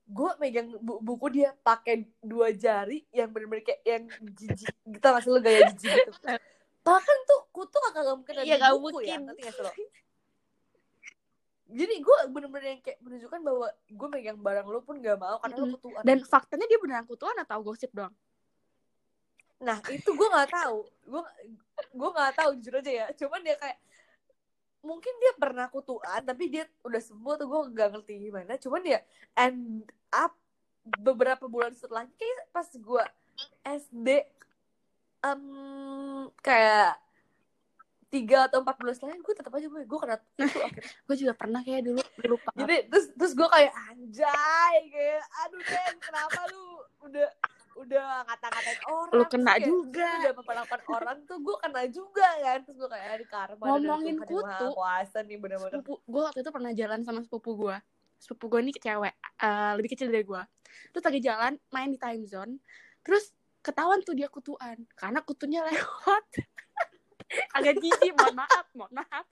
gue 0.04 0.32
megang 0.36 0.68
bu- 0.84 1.00
buku 1.00 1.32
dia 1.32 1.56
pakai 1.64 2.04
dua 2.20 2.52
jari 2.52 3.08
yang 3.16 3.32
bener-bener 3.32 3.64
kayak 3.64 3.82
yang 3.88 4.04
jijik. 4.36 4.68
Gitu 4.84 5.00
gak 5.00 5.24
sih 5.24 5.32
lo 5.32 5.40
gaya 5.40 5.64
jijik 5.72 5.92
gitu? 5.96 6.12
Bahkan 6.88 7.18
tuh 7.24 7.40
kutu 7.56 7.80
gak 7.80 8.04
mungkin 8.20 8.36
ada 8.36 8.44
Iya, 8.44 8.76
buku 8.76 9.00
ya 9.00 9.16
mungkin. 9.16 9.20
ngerti 9.32 9.42
gak 9.48 9.54
sih 9.56 9.64
lo 9.64 9.72
jadi 11.74 11.96
gue 12.00 12.18
bener-bener 12.30 12.78
yang 12.78 12.82
kayak 12.86 13.00
menunjukkan 13.02 13.40
bahwa 13.42 13.68
gue 13.74 14.08
megang 14.14 14.40
barang 14.40 14.68
lo 14.70 14.80
pun 14.86 15.02
gak 15.02 15.18
mau 15.18 15.42
karena 15.42 15.56
lo 15.58 15.66
Mm-mm. 15.66 15.76
kutuan 15.82 16.04
dan 16.06 16.18
faktanya 16.22 16.66
dia 16.70 16.80
beneran 16.80 17.06
kutuan 17.10 17.36
atau 17.42 17.60
gosip 17.66 17.90
doang? 17.92 18.14
Nah 19.64 19.80
itu 19.90 20.10
gue 20.12 20.28
nggak 20.28 20.52
tahu. 20.52 20.78
Gue 21.08 21.24
gue 21.96 22.10
nggak 22.14 22.34
tahu 22.36 22.50
jujur 22.60 22.84
aja 22.84 22.92
ya. 22.92 23.06
Cuman 23.16 23.40
dia 23.42 23.56
kayak 23.58 23.80
mungkin 24.84 25.14
dia 25.16 25.34
pernah 25.40 25.72
kutuan 25.72 26.22
tapi 26.28 26.52
dia 26.52 26.68
udah 26.84 27.00
sembuh 27.00 27.34
tuh 27.40 27.48
gue 27.48 27.60
nggak 27.74 27.90
ngerti 27.98 28.14
gimana. 28.30 28.54
Cuman 28.60 28.82
ya 28.84 29.00
end 29.40 29.88
up 30.12 30.36
beberapa 30.84 31.48
bulan 31.48 31.72
setelahnya 31.72 32.12
kayak 32.20 32.52
pas 32.52 32.68
gue 32.68 33.04
SD 33.64 34.08
em, 35.24 35.44
kayak 36.44 37.00
tiga 38.14 38.46
atau 38.46 38.62
empat 38.62 38.78
bulan 38.78 38.94
setelahnya 38.94 39.20
gue 39.20 39.34
tetap 39.34 39.52
aja 39.52 39.66
gue 39.66 39.82
gue 39.84 40.00
kena 40.00 40.16
akhirnya. 40.38 40.86
Gue 41.10 41.16
juga 41.18 41.34
pernah 41.34 41.62
kayak 41.66 41.82
dulu 41.82 42.02
lupa. 42.30 42.50
Jadi 42.54 42.78
terus 42.86 43.06
terus 43.18 43.34
gue 43.34 43.48
kayak 43.50 43.74
anjay 43.90 44.76
kayak 44.88 45.24
aduh 45.42 45.62
Den 45.66 45.96
kenapa 45.98 46.40
lu 46.54 46.66
udah 47.04 47.28
udah 47.74 48.06
ngata-ngatain 48.30 48.80
orang 48.86 49.18
Lu 49.18 49.24
kena 49.26 49.52
kayak, 49.58 49.66
juga. 49.66 50.10
udah 50.22 50.34
memperlakukan 50.38 50.82
orang 50.88 51.18
tuh 51.26 51.38
gue 51.42 51.56
kena 51.58 51.82
juga 51.90 52.28
kan. 52.38 52.60
Terus 52.62 52.78
gue 52.78 52.90
kayak 52.94 53.08
ada 53.10 53.26
karma 53.26 53.64
Ngomongin 53.66 54.16
kutu. 54.22 54.68
kuasa 54.78 55.18
nih 55.26 55.38
bener-bener. 55.42 55.82
gue 55.82 56.22
waktu 56.22 56.40
itu 56.40 56.52
pernah 56.54 56.72
jalan 56.72 57.00
sama 57.02 57.26
sepupu 57.26 57.58
gue 57.58 57.78
sepupu 58.22 58.46
gue 58.48 58.60
ini 58.62 58.72
cewek 58.72 59.14
eh, 59.42 59.72
lebih 59.76 59.90
kecil 59.92 60.08
dari 60.08 60.24
gue 60.24 60.42
terus 60.96 61.04
lagi 61.04 61.20
jalan 61.20 61.58
main 61.74 61.90
di 61.90 61.98
time 61.98 62.24
zone. 62.24 62.62
Terus 63.02 63.34
ketahuan 63.60 64.06
tuh 64.06 64.14
dia 64.14 64.30
kutuan 64.30 64.86
karena 64.94 65.20
kutunya 65.26 65.66
lewat 65.66 66.24
agak 67.54 67.80
jijik 67.82 68.14
mohon 68.18 68.36
maaf 68.38 68.66
mohon 68.78 68.94
maaf. 68.98 69.26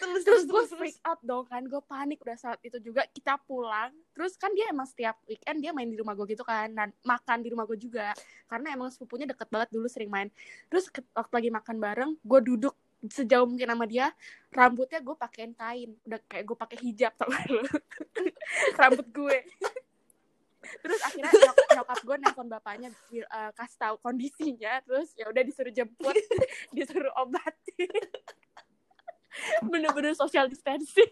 Terus 0.00 0.22
terus 0.24 0.42
gue 0.48 0.62
freak 0.74 0.98
out 1.04 1.20
dong 1.22 1.44
kan 1.46 1.62
gue 1.64 1.82
panik 1.84 2.18
udah 2.22 2.38
saat 2.38 2.60
itu 2.62 2.78
juga. 2.80 3.06
Kita 3.10 3.38
pulang 3.42 3.92
terus 4.14 4.34
kan 4.36 4.50
dia 4.54 4.70
emang 4.70 4.88
setiap 4.88 5.16
weekend 5.26 5.62
dia 5.62 5.70
main 5.74 5.88
di 5.88 5.98
rumah 5.98 6.14
gue 6.18 6.26
gitu 6.34 6.44
kan 6.44 6.70
dan 6.72 6.88
makan 7.04 7.38
di 7.42 7.48
rumah 7.52 7.64
gue 7.66 7.78
juga. 7.78 8.14
Karena 8.50 8.74
emang 8.74 8.90
sepupunya 8.90 9.26
deket 9.28 9.48
banget 9.48 9.68
dulu 9.70 9.86
sering 9.86 10.10
main. 10.10 10.28
Terus 10.72 10.90
waktu 11.14 11.32
lagi 11.34 11.50
makan 11.50 11.76
bareng 11.78 12.10
gue 12.20 12.40
duduk 12.42 12.74
sejauh 13.00 13.48
mungkin 13.48 13.64
sama 13.64 13.88
dia 13.88 14.12
rambutnya 14.52 15.00
gue 15.00 15.16
pakein 15.16 15.52
kain. 15.56 15.90
Udah 16.04 16.20
kayak 16.26 16.44
gue 16.44 16.56
pakai 16.56 16.78
hijab 16.84 17.12
tau 17.16 17.28
gak 17.28 17.46
lu? 17.48 17.64
Rambut 18.80 19.06
gue 19.08 19.36
terus 20.60 21.00
akhirnya 21.00 21.32
nyok- 21.48 21.68
nyokap 21.72 21.98
gue 22.04 22.16
nelfon 22.20 22.48
bapaknya 22.48 22.88
eh, 23.12 23.50
kasih 23.56 23.78
tahu 23.80 23.94
kondisinya. 24.04 24.80
Terus 24.84 25.12
ya 25.16 25.26
udah 25.28 25.42
disuruh 25.42 25.72
jemput 25.72 26.16
disuruh 26.76 27.12
obatin 27.16 27.90
bener-bener 29.70 30.12
social 30.12 30.46
distancing. 30.46 31.10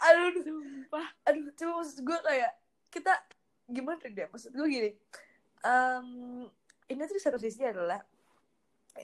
Aduh 0.00 0.42
sumpah. 0.44 1.06
Aduh 1.28 1.50
cuma 1.58 1.82
maksud 1.82 1.98
gue 2.00 2.18
kayak 2.24 2.52
kita 2.88 3.12
gimana 3.68 4.04
deh? 4.04 4.26
Maksud 4.30 4.52
gue 4.54 4.66
gini 4.68 4.90
em, 5.64 6.06
ini 6.92 7.00
tuh 7.08 7.16
satu 7.20 7.40
sisi 7.40 7.64
adalah 7.64 8.00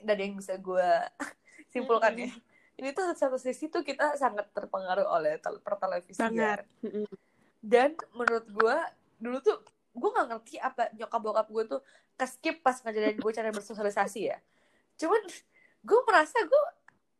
dari 0.05 0.29
yang 0.29 0.39
bisa 0.39 0.55
gue 0.55 0.89
simpulkan 1.73 2.15
ya. 2.15 2.31
Ini 2.79 2.97
tuh 2.97 3.13
satu 3.13 3.37
sisi 3.37 3.69
tuh 3.69 3.85
kita 3.85 4.17
sangat 4.17 4.49
terpengaruh 4.55 5.05
oleh 5.05 5.37
tel- 5.37 5.61
pertelevisian 5.61 6.33
dan 7.61 7.93
menurut 8.17 8.45
gue 8.49 8.77
dulu 9.21 9.37
tuh 9.39 9.57
gue 9.93 10.09
nggak 10.09 10.27
ngerti 10.33 10.55
apa 10.57 10.89
nyokap 10.97 11.21
bokap 11.21 11.47
gue 11.53 11.63
tuh 11.77 11.81
keskip 12.17 12.65
pas 12.65 12.75
ngajarin 12.81 13.17
gue 13.21 13.31
cara 13.31 13.49
bersosialisasi 13.53 14.19
ya. 14.33 14.37
Cuman 14.97 15.21
gue 15.85 15.99
merasa 16.09 16.37
gue 16.41 16.63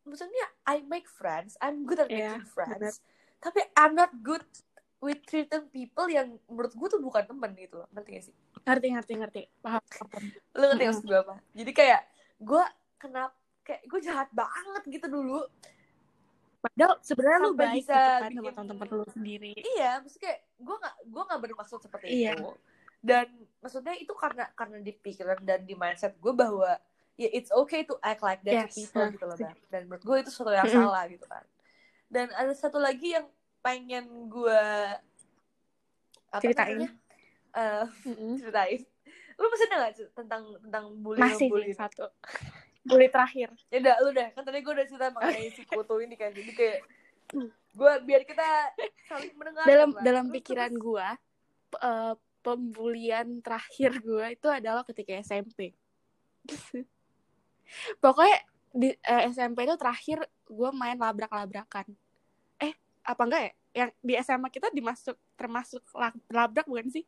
maksudnya 0.02 0.46
I 0.66 0.82
make 0.82 1.06
friends 1.06 1.54
I'm 1.62 1.86
good 1.86 2.02
at 2.02 2.10
Iya, 2.10 2.42
making 2.42 2.46
friends. 2.50 2.98
tapi 3.38 3.62
I'm 3.78 3.94
not 3.94 4.10
good 4.22 4.42
with 5.02 5.22
treating 5.26 5.66
people 5.70 6.06
yang 6.06 6.38
menurut 6.46 6.74
gue 6.74 6.88
tuh 6.90 7.02
bukan 7.02 7.26
temen 7.26 7.50
gitu 7.58 7.82
loh. 7.82 7.88
Ngerti 7.94 8.10
gak 8.14 8.24
sih? 8.30 8.34
Ngerti 8.62 8.86
ngerti 8.94 9.12
ngerti. 9.18 9.42
Paham 9.62 9.82
paham. 9.82 10.22
lo 10.58 10.64
ngerti 10.74 10.84
maksud 10.90 11.04
gue 11.06 11.18
apa? 11.18 11.34
Jadi 11.54 11.70
kayak 11.74 12.02
gue 12.42 12.64
kenapa 12.98 13.34
kayak 13.62 13.82
gue 13.86 14.00
jahat 14.02 14.28
banget 14.34 14.82
gitu 14.90 15.06
dulu 15.06 15.46
padahal 16.62 16.94
sebenarnya 17.00 17.38
lu 17.40 17.52
baik 17.52 17.74
bisa 17.76 17.90
gitu 17.90 17.98
kan 17.98 18.20
sama 18.22 18.30
bikin- 18.38 18.54
teman-teman 18.54 18.86
lu 18.94 19.06
sendiri 19.10 19.52
iya 19.68 19.90
maksudnya 19.98 20.22
kayak 20.24 20.40
gue 20.56 20.76
gak 20.78 20.94
gue 21.04 21.22
gak 21.26 21.40
bermaksud 21.42 21.78
seperti 21.80 22.06
Iya. 22.08 22.32
itu 22.32 22.50
dan 23.02 23.26
maksudnya 23.58 23.94
itu 23.94 24.14
karena 24.14 24.44
karena 24.52 24.78
di 24.78 24.92
pikiran 24.92 25.38
dan 25.40 25.60
di 25.60 25.74
mindset 25.74 26.14
gue 26.16 26.30
bahwa 26.32 26.78
ya 27.14 27.28
it's 27.28 27.50
okay 27.50 27.82
to 27.82 27.98
act 28.00 28.22
like 28.22 28.40
that 28.40 28.54
Yes. 28.64 28.70
to 28.70 28.78
people 28.78 29.10
gitu 29.10 29.24
loh 29.24 29.34
Bang. 29.36 29.58
dan 29.68 29.80
menurut 29.84 30.00
gue 30.00 30.16
itu 30.20 30.30
sesuatu 30.30 30.52
yang 30.52 30.70
salah 30.70 31.04
gitu 31.06 31.26
kan 31.26 31.42
dan 32.06 32.30
ada 32.30 32.52
satu 32.52 32.78
lagi 32.78 33.10
yang 33.10 33.26
pengen 33.58 34.06
gue 34.26 34.60
apa 36.28 36.40
Ceritain. 36.40 36.78
namanya? 36.78 36.90
Eh, 37.52 37.84
Mm-mm. 38.06 38.32
ceritain 38.40 38.80
lu 39.34 39.46
masih 39.48 39.66
ada 39.66 39.76
gak 39.82 39.92
tentang 40.14 40.42
tentang 40.60 40.84
bully 40.96 41.18
masih 41.18 41.50
bully 41.50 41.66
nih 41.66 41.74
satu 41.74 42.06
bully 42.82 43.08
terakhir. 43.08 43.48
Ya 43.70 43.78
udah 43.78 43.94
lu 44.02 44.10
dah 44.14 44.28
kan 44.34 44.42
tadi 44.42 44.58
gue 44.62 44.72
udah 44.74 44.86
cerita 44.86 45.06
mengenai 45.14 45.50
si 45.54 45.62
kutu 45.66 45.96
ini 46.02 46.14
kan. 46.18 46.30
Jadi 46.34 46.52
kayak 46.54 46.78
gue 47.72 47.92
biar 48.04 48.22
kita 48.28 48.44
saling 49.08 49.32
mendengar 49.38 49.64
dalam 49.64 49.88
dalam 50.04 50.26
pikiran 50.28 50.72
gua 50.76 51.16
p- 51.72 51.80
eh, 51.80 52.14
pembulian 52.44 53.40
terakhir 53.40 53.96
gua 54.02 54.28
itu 54.28 54.48
adalah 54.50 54.82
ketika 54.84 55.16
SMP 55.22 55.72
pokoknya 58.04 58.38
di 58.72 58.92
eh, 58.92 59.22
SMP 59.32 59.64
itu 59.64 59.76
terakhir 59.80 60.18
gua 60.48 60.68
main 60.72 60.96
labrak-labrakan. 61.00 61.88
Eh 62.60 62.72
apa 63.04 63.22
enggak 63.24 63.42
ya? 63.42 63.52
Yang 63.72 63.90
di 64.04 64.12
SMA 64.20 64.48
kita 64.52 64.68
dimasuk 64.68 65.16
termasuk 65.36 65.80
la- 65.96 66.12
labrak 66.28 66.68
bukan 66.68 66.92
sih? 66.92 67.04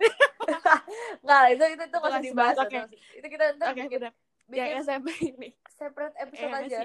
Nggak 1.26 1.42
itu 1.54 1.64
itu 1.74 1.82
itu 1.86 1.96
nggak 1.98 2.10
usah 2.10 2.20
Masih 2.22 2.30
dibahas 2.30 2.56
bahas, 2.56 2.66
oke. 2.66 2.78
itu, 2.78 2.98
itu 3.18 3.26
kita 3.30 3.44
ntar 3.58 3.66
oke 3.74 3.82
bikin, 3.82 3.98
udah 3.98 4.12
bikin 4.50 4.66
yang 4.66 4.82
SMP 4.82 5.08
ini. 5.22 5.48
separate 5.70 6.16
episode 6.18 6.50
Eh, 6.50 6.60
aja. 6.60 6.80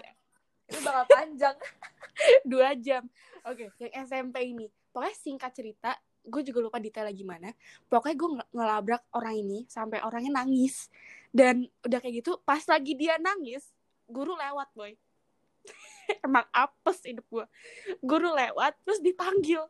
itu 0.65 0.79
bakal 0.81 1.05
panjang. 1.07 1.55
Dua 2.47 2.69
jam. 2.75 3.03
Oke 3.43 3.69
yang 3.77 4.05
SMP 4.05 4.35
ini. 4.47 4.65
Pokoknya 4.89 5.13
singkat 5.13 5.51
cerita 5.51 5.91
gue 6.21 6.41
juga 6.41 6.59
lupa 6.59 6.77
detailnya 6.77 7.11
gimana. 7.11 7.49
Pokoknya 7.85 8.15
gue 8.15 8.29
nge- 8.33 8.49
ngelabrak 8.51 9.03
orang 9.11 9.35
ini 9.37 9.59
sampai 9.67 9.99
orangnya 9.99 10.39
nangis. 10.39 10.89
Dan 11.29 11.67
udah 11.81 11.99
kayak 11.99 12.23
gitu 12.23 12.39
pas 12.41 12.63
lagi 12.63 12.93
dia 12.93 13.17
nangis 13.17 13.67
guru 14.05 14.33
lewat 14.33 14.71
boy. 14.71 14.95
Emang 16.25 16.45
apes 16.49 17.01
hidup 17.03 17.25
gue 17.27 17.45
guru 17.99 18.31
lewat 18.31 18.73
terus 18.81 19.01
dipanggil. 19.01 19.65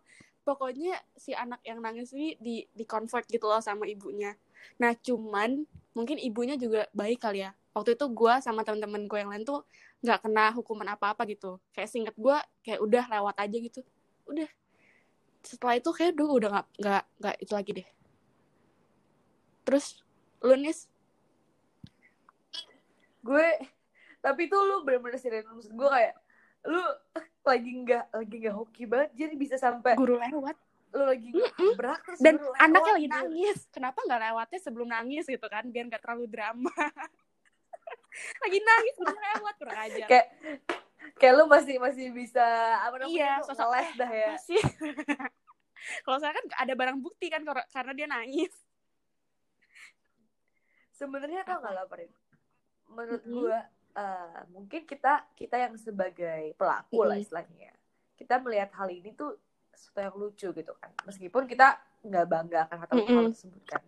Pokoknya 0.46 0.96
si 1.18 1.34
anak 1.34 1.60
yang 1.60 1.82
nangis 1.82 2.14
ini 2.14 2.38
di 2.38 2.62
di 2.70 2.86
convert 2.86 3.26
gitu 3.26 3.50
loh 3.50 3.60
sama 3.60 3.84
ibunya. 3.84 4.38
Nah 4.78 4.94
cuman 4.94 5.66
mungkin 5.92 6.20
ibunya 6.20 6.54
juga 6.54 6.86
baik 6.92 7.20
kali 7.20 7.42
ya 7.42 7.52
waktu 7.76 8.00
itu 8.00 8.06
gue 8.08 8.34
sama 8.40 8.64
teman-teman 8.64 9.04
gue 9.04 9.20
yang 9.20 9.30
lain 9.36 9.44
tuh 9.44 9.68
nggak 10.00 10.24
kena 10.24 10.56
hukuman 10.56 10.96
apa-apa 10.96 11.28
gitu. 11.28 11.60
Kayak 11.76 11.92
singkat 11.92 12.16
gue 12.16 12.38
kayak 12.64 12.80
udah 12.80 13.04
lewat 13.12 13.36
aja 13.36 13.58
gitu. 13.60 13.84
Udah. 14.32 14.48
Setelah 15.44 15.76
itu 15.76 15.90
kayak 15.92 16.16
udah 16.16 16.26
udah 16.32 16.50
nggak 16.56 16.68
nggak 16.80 17.04
nggak 17.20 17.36
itu 17.44 17.52
lagi 17.54 17.72
deh. 17.84 17.88
Terus 19.68 19.86
lu 20.40 20.56
nis? 20.56 20.88
Gue 23.20 23.46
tapi 24.24 24.48
itu 24.48 24.56
lu 24.56 24.88
bener-bener 24.88 25.20
serius. 25.20 25.44
Maksud 25.44 25.76
gue 25.76 25.90
kayak 25.92 26.16
lu 26.66 26.82
lagi 27.44 27.72
nggak 27.84 28.06
lagi 28.16 28.36
nggak 28.42 28.56
hoki 28.56 28.84
banget 28.90 29.10
jadi 29.14 29.36
bisa 29.38 29.56
sampai 29.60 29.94
guru 30.00 30.18
lewat. 30.18 30.58
lu 30.96 31.04
lagi 31.12 31.28
berak 31.76 32.00
terus 32.08 32.24
dan 32.24 32.40
lewat. 32.40 32.56
anaknya 32.56 32.94
lagi 32.96 33.04
gitu. 33.04 33.16
nangis. 33.20 33.60
Kenapa 33.68 34.00
nggak 34.00 34.22
lewatnya 34.32 34.60
sebelum 34.64 34.88
nangis 34.88 35.28
gitu 35.28 35.44
kan? 35.52 35.68
Biar 35.68 35.92
nggak 35.92 36.00
terlalu 36.00 36.26
drama 36.32 36.72
lagi 38.42 38.60
nangis 38.60 38.96
guru 38.96 39.18
lewat 39.18 39.56
kurang 39.60 39.80
aja 39.80 40.06
kayak 40.08 40.28
kayak 41.16 41.34
lu 41.36 41.46
masih 41.46 41.76
masih 41.78 42.08
bisa 42.12 42.44
apa 42.80 42.96
namanya 42.98 43.14
Iya, 43.14 43.32
sosok- 43.44 43.60
ngeles 43.68 43.90
dah 43.96 44.12
ya. 44.12 44.32
kalau 46.06 46.18
saya 46.18 46.34
kan 46.34 46.46
ada 46.58 46.74
barang 46.74 46.98
bukti 46.98 47.30
kan 47.30 47.44
kar- 47.44 47.70
karena 47.70 47.92
dia 47.94 48.08
nangis. 48.08 48.54
Sebenarnya 50.92 51.44
tau 51.44 51.60
nggak 51.60 51.74
lah 51.74 51.86
Parin 51.86 52.12
menurut 52.86 53.24
Mm-mm. 53.26 53.34
gue 53.34 53.58
eh, 53.96 54.40
mungkin 54.54 54.82
kita 54.86 55.14
kita 55.34 55.56
yang 55.58 55.74
sebagai 55.76 56.54
pelaku 56.56 57.04
lah 57.04 57.16
Mm-mm. 57.16 57.26
istilahnya 57.26 57.58
ya, 57.70 57.76
kita 58.16 58.40
melihat 58.40 58.72
hal 58.74 58.88
ini 58.88 59.12
tuh 59.12 59.36
sesuatu 59.76 60.00
yang 60.00 60.16
lucu 60.16 60.48
gitu 60.52 60.74
kan. 60.80 60.92
Meskipun 61.04 61.44
kita 61.46 61.76
nggak 62.02 62.26
bangga 62.26 62.60
akan 62.66 62.78
hal, 62.80 62.88
hal 62.88 63.02
Mm-mm. 63.04 63.28
tersebut 63.34 63.64
kan. 63.68 63.84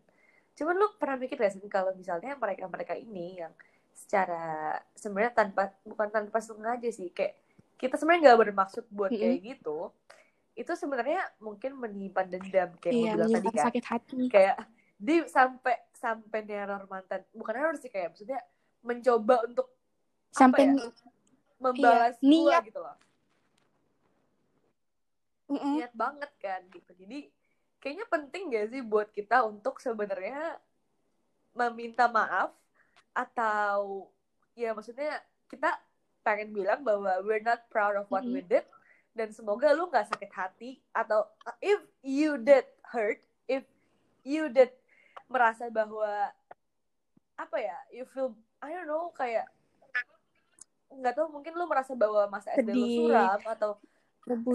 Cuman 0.57 0.73
lu 0.75 0.87
pernah 0.97 1.15
mikir 1.15 1.37
gak 1.37 1.53
sih 1.53 1.61
kalau 1.69 1.93
misalnya 1.93 2.33
mereka 2.35 2.65
mereka 2.65 2.97
ini 2.97 3.39
yang 3.39 3.53
secara 3.97 4.77
sebenarnya 4.93 5.33
tanpa 5.33 5.73
bukan 5.81 6.07
tanpa 6.13 6.37
sengaja 6.37 6.85
sih 6.93 7.09
kayak 7.09 7.33
kita 7.81 7.97
sebenarnya 7.97 8.29
nggak 8.29 8.41
bermaksud 8.45 8.85
buat 8.93 9.09
Mm-mm. 9.09 9.21
kayak 9.25 9.37
gitu 9.57 9.89
itu 10.53 10.71
sebenarnya 10.77 11.21
mungkin 11.41 11.77
menyimpan 11.77 12.25
dendam 12.29 12.69
kayak 12.77 12.93
yang 12.93 13.17
iya 13.17 13.25
bilang 13.25 13.33
tadi 13.41 13.49
kan 13.57 13.65
sakit 13.69 13.85
hati 13.89 14.21
kayak 14.29 14.57
dia 14.97 15.25
sampai 15.25 15.75
sampai 15.93 16.39
neror 16.45 16.85
mantan 16.85 17.25
bukan 17.33 17.53
neror 17.57 17.75
sih 17.81 17.89
kayak 17.89 18.13
maksudnya 18.13 18.41
mencoba 18.85 19.45
untuk 19.49 19.67
sampai 20.29 20.69
ya, 20.69 20.89
membalas 21.57 22.15
Iya, 22.21 22.25
niat. 22.29 22.61
gua 22.61 22.67
gitu 22.69 22.79
loh 22.85 22.97
Mm-mm. 25.47 25.73
niat 25.81 25.93
banget 25.97 26.31
kan 26.37 26.61
gitu 26.69 26.91
jadi 26.97 27.19
kayaknya 27.81 28.05
penting 28.09 28.43
gak 28.53 28.67
sih 28.73 28.81
buat 28.85 29.09
kita 29.09 29.45
untuk 29.45 29.81
sebenarnya 29.81 30.57
meminta 31.53 32.05
maaf 32.09 32.53
atau 33.17 34.05
ya 34.53 34.77
maksudnya 34.77 35.17
kita 35.49 35.73
pengen 36.21 36.53
bilang 36.53 36.85
bahwa 36.85 37.17
we're 37.25 37.41
not 37.41 37.65
proud 37.67 37.97
of 37.97 38.05
what 38.13 38.21
we 38.21 38.45
did 38.45 38.61
dan 39.17 39.33
semoga 39.33 39.73
lu 39.73 39.89
nggak 39.89 40.05
sakit 40.05 40.29
hati 40.29 40.77
atau 40.93 41.25
if 41.57 41.81
you 42.05 42.37
did 42.37 42.61
hurt 42.85 43.17
if 43.49 43.65
you 44.21 44.45
did 44.47 44.69
merasa 45.25 45.73
bahwa 45.73 46.29
apa 47.33 47.57
ya 47.57 47.77
you 47.89 48.05
feel 48.05 48.37
I 48.61 48.69
don't 48.69 48.85
know 48.85 49.09
kayak 49.11 49.49
nggak 50.87 51.13
tahu 51.13 51.27
mungkin 51.31 51.53
lu 51.53 51.65
merasa 51.65 51.97
bahwa 51.97 52.29
masa 52.29 52.53
SD 52.53 52.69
lu 52.71 52.85
suram 52.87 53.39
atau 53.43 53.71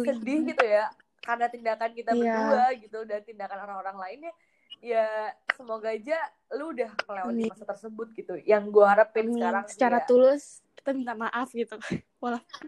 sedih 0.05 0.39
gitu 0.47 0.65
ya 0.65 0.87
karena 1.19 1.47
tindakan 1.47 1.91
kita 1.93 2.11
Iya. 2.13 2.21
berdua 2.21 2.65
gitu 2.79 2.99
dan 3.03 3.21
tindakan 3.23 3.59
orang-orang 3.63 3.97
lainnya 3.99 4.33
ya 4.83 5.31
semoga 5.55 5.95
aja 5.95 6.19
lu 6.53 6.75
udah 6.75 6.91
melewati 7.07 7.47
masa 7.49 7.65
tersebut 7.65 8.09
gitu 8.13 8.35
yang 8.43 8.67
gua 8.69 8.93
harapin 8.93 9.31
Amin. 9.31 9.39
sekarang 9.39 9.65
secara 9.71 9.99
ya, 9.99 10.07
tulus 10.07 10.43
kita 10.75 10.91
minta 10.91 11.15
maaf 11.15 11.49
gitu 11.51 11.79
walaupun 12.23 12.67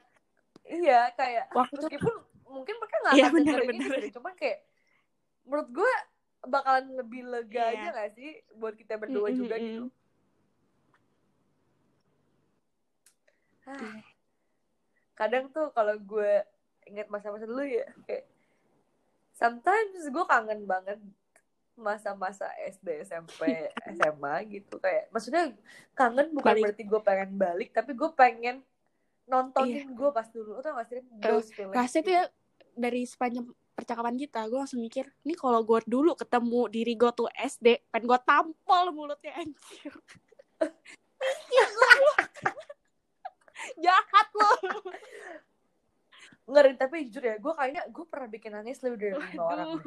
iya 0.65 1.11
kayak 1.13 1.51
Waktu 1.51 1.75
itu- 1.75 1.83
meskipun 1.91 2.15
mungkin 2.47 2.75
mereka 2.79 2.97
nggak 3.03 3.15
Iya, 3.15 3.27
akan 3.27 3.41
ini 3.43 3.79
benar. 3.83 3.99
sih 3.99 4.13
cuman 4.15 4.33
kayak 4.35 4.59
menurut 5.43 5.69
gue 5.75 5.93
bakalan 6.45 6.87
lebih 6.95 7.23
lega 7.25 7.65
Iya. 7.67 7.75
aja 7.75 7.89
gak 7.99 8.11
sih 8.15 8.31
buat 8.55 8.75
kita 8.75 8.95
berdua 8.95 9.29
Mm, 9.29 9.37
juga 9.37 9.55
mm, 9.57 9.65
gitu. 9.65 9.83
Ah, 13.65 13.75
Iya. 13.75 14.01
kadang 15.19 15.45
tuh 15.49 15.71
kalau 15.71 15.97
gue 15.97 16.33
inget 16.85 17.09
masa-masa 17.09 17.43
dulu 17.43 17.65
ya 17.65 17.91
kayak 18.05 18.29
sometimes 19.33 20.05
gue 20.05 20.25
kangen 20.25 20.63
banget 20.65 20.99
masa-masa 21.75 22.47
SD 22.71 23.03
SMP 23.03 23.71
SMA 23.99 24.35
gitu 24.55 24.79
kayak 24.79 25.11
maksudnya 25.11 25.51
kangen 25.93 26.31
bukan 26.31 26.55
Balik. 26.55 26.63
berarti 26.71 26.83
gue 26.87 27.01
pengen 27.03 27.31
balik 27.35 27.71
tapi 27.75 27.93
gue 27.99 28.11
pengen 28.15 28.63
nontonin 29.27 29.91
gue 29.91 30.11
pas 30.15 30.29
dulu 30.31 30.61
tau 30.61 30.77
gak 30.79 30.87
sih 30.87 31.01
those 31.19 31.51
feelings 31.51 31.75
Iya. 31.75 31.81
Rasanya 31.83 32.03
tuh 32.05 32.13
gitu. 32.13 32.21
ya 32.21 32.25
dari 32.75 33.03
sepanjang 33.07 33.47
percakapan 33.75 34.15
kita, 34.15 34.47
gue 34.47 34.59
langsung 34.59 34.79
mikir, 34.79 35.11
nih 35.27 35.35
kalau 35.35 35.63
gue 35.67 35.83
dulu 35.87 36.15
ketemu 36.15 36.71
diri 36.71 36.95
gue 36.95 37.11
tuh 37.11 37.27
SD, 37.35 37.91
pengen 37.91 38.07
gue 38.07 38.19
tampol 38.23 38.85
mulutnya 38.95 39.35
anjir. 39.35 39.93
Jahat 43.83 44.29
lo. 44.37 44.51
ngeri 46.45 46.77
tapi 46.77 47.09
jujur 47.09 47.25
ya 47.25 47.41
gue 47.41 47.53
kayaknya 47.57 47.83
gue 47.89 48.05
pernah 48.05 48.29
bikin 48.29 48.53
nangis 48.53 48.77
lebih 48.85 48.99
dari 49.01 49.17
lima 49.17 49.43
orang. 49.49 49.81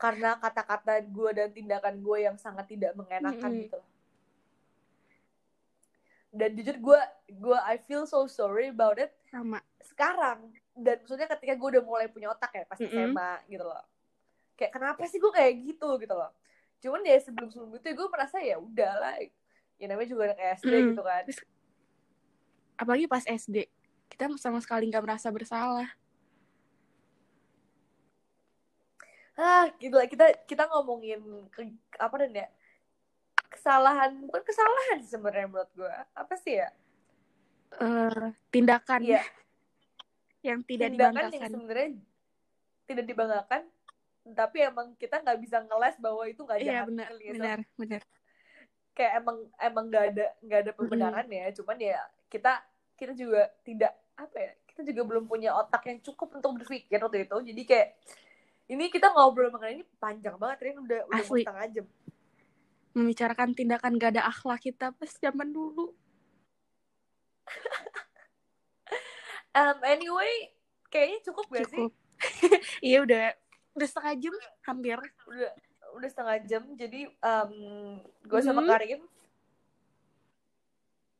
Karena 0.00 0.40
kata-kata 0.40 1.04
gue 1.04 1.30
dan 1.36 1.48
tindakan 1.52 2.00
gue 2.00 2.18
yang 2.24 2.36
sangat 2.40 2.64
tidak 2.66 2.96
mengenakan 2.96 3.36
Mm-mm. 3.52 3.64
gitu 3.68 3.76
loh. 3.76 3.88
dan 6.30 6.50
jujur 6.54 6.76
gue 6.78 7.00
gue 7.28 7.58
I 7.66 7.76
feel 7.84 8.06
so 8.06 8.24
sorry 8.24 8.70
about 8.70 8.96
it 8.96 9.10
Sama. 9.28 9.60
sekarang 9.82 10.54
dan 10.72 11.02
maksudnya 11.02 11.28
ketika 11.28 11.52
gue 11.52 11.68
udah 11.76 11.84
mulai 11.84 12.06
punya 12.06 12.30
otak 12.30 12.54
ya 12.54 12.64
pas 12.64 12.78
Mm-mm. 12.78 12.90
SMA 13.12 13.32
gitu 13.50 13.66
loh 13.66 13.84
kayak 14.54 14.72
kenapa 14.72 15.02
sih 15.04 15.18
gue 15.18 15.32
kayak 15.34 15.52
gitu 15.58 15.88
gitu 15.98 16.14
loh 16.14 16.30
cuman 16.80 17.04
ya 17.04 17.18
sebelum 17.20 17.50
sebelum 17.50 17.76
itu 17.76 17.92
gue 17.92 18.08
merasa 18.08 18.40
ya 18.40 18.56
udah 18.56 18.92
lah 18.96 19.14
ya 19.76 19.84
namanya 19.84 20.08
juga 20.08 20.32
anak 20.32 20.40
SD 20.58 20.72
Mm. 20.72 20.86
gitu 20.94 21.02
kan 21.04 21.24
Apalagi 22.80 23.04
pas 23.04 23.20
SD. 23.20 23.68
Kita 24.08 24.24
sama 24.40 24.56
sekali 24.64 24.88
nggak 24.88 25.04
merasa 25.04 25.28
bersalah. 25.28 25.84
Ah 29.40 29.64
gitu. 29.80 29.96
Lah 29.96 30.04
kita 30.04 30.26
kita 30.44 30.68
ngomongin 30.68 31.48
ke, 31.48 31.64
apa 31.96 32.14
dan 32.20 32.44
ya? 32.44 32.48
Kesalahan 33.50 34.20
bukan 34.28 34.42
kesalahan 34.44 34.98
sebenarnya 35.00 35.48
menurut 35.48 35.72
gue 35.72 35.94
apa 36.12 36.34
sih 36.36 36.60
ya? 36.60 36.68
Eh, 37.80 38.26
tindakan. 38.52 39.00
Iya. 39.00 39.24
yang 40.40 40.64
tidak 40.64 40.96
tindakan 40.96 41.12
yang 41.12 41.28
dibanggakan. 41.28 41.50
sebenarnya 41.52 41.88
tidak 42.88 43.04
dibanggakan 43.04 43.62
tapi 44.32 44.56
emang 44.64 44.86
kita 44.96 45.20
nggak 45.20 45.38
bisa 45.40 45.56
ngeles 45.64 45.96
bahwa 46.00 46.22
itu 46.28 46.40
nggak 46.44 46.60
Iya 46.60 46.68
jahat 46.68 46.86
benar, 46.88 47.10
gitu. 47.16 47.32
benar, 47.36 47.58
benar. 47.76 48.02
kayak 48.96 49.12
emang 49.22 49.38
emang 49.56 49.84
nggak 49.88 50.04
ada 50.12 50.26
nggak 50.44 50.60
ada 50.64 50.72
pembenaran 50.76 51.26
ya. 51.28 51.44
Cuman 51.56 51.76
ya 51.80 52.00
kita 52.28 52.52
kita 52.96 53.12
juga 53.16 53.48
tidak 53.64 53.92
apa 54.16 54.36
ya 54.36 54.52
kita 54.68 54.80
juga 54.92 55.02
belum 55.08 55.24
punya 55.24 55.50
otak 55.56 55.82
yang 55.88 55.98
cukup 56.04 56.28
untuk 56.36 56.50
berpikir 56.60 57.00
waktu 57.00 57.24
itu. 57.24 57.36
Jadi 57.52 57.62
kayak 57.64 57.88
ini 58.70 58.86
kita 58.86 59.10
ngobrol 59.10 59.50
mengenai 59.50 59.74
ini 59.76 59.84
panjang 59.98 60.34
banget 60.34 60.58
Rin 60.62 60.78
udah 60.78 61.00
udah 61.06 61.20
Asli. 61.20 61.42
setengah 61.42 61.66
jam 61.70 61.86
Membicarakan 62.90 63.50
tindakan 63.52 63.94
gak 63.96 64.14
ada 64.14 64.26
akhlak 64.26 64.58
kita 64.60 64.90
pas 64.90 65.12
zaman 65.12 65.46
dulu. 65.48 65.94
um, 69.52 69.78
anyway 69.84 70.50
kayaknya 70.88 71.18
cukup 71.24 71.46
gak 71.48 71.66
sih 71.66 71.78
Cukup. 71.78 71.92
Iya 72.84 72.98
udah 73.00 73.24
udah 73.72 73.86
setengah 73.86 74.14
jam 74.18 74.34
hampir. 74.60 74.98
udah 75.24 75.50
udah 75.96 76.08
setengah 76.08 76.36
jam 76.44 76.62
jadi 76.74 77.00
um, 77.20 77.52
gue 78.22 78.40
sama 78.40 78.60
Mhm. 78.60 78.68
Karim 78.68 79.00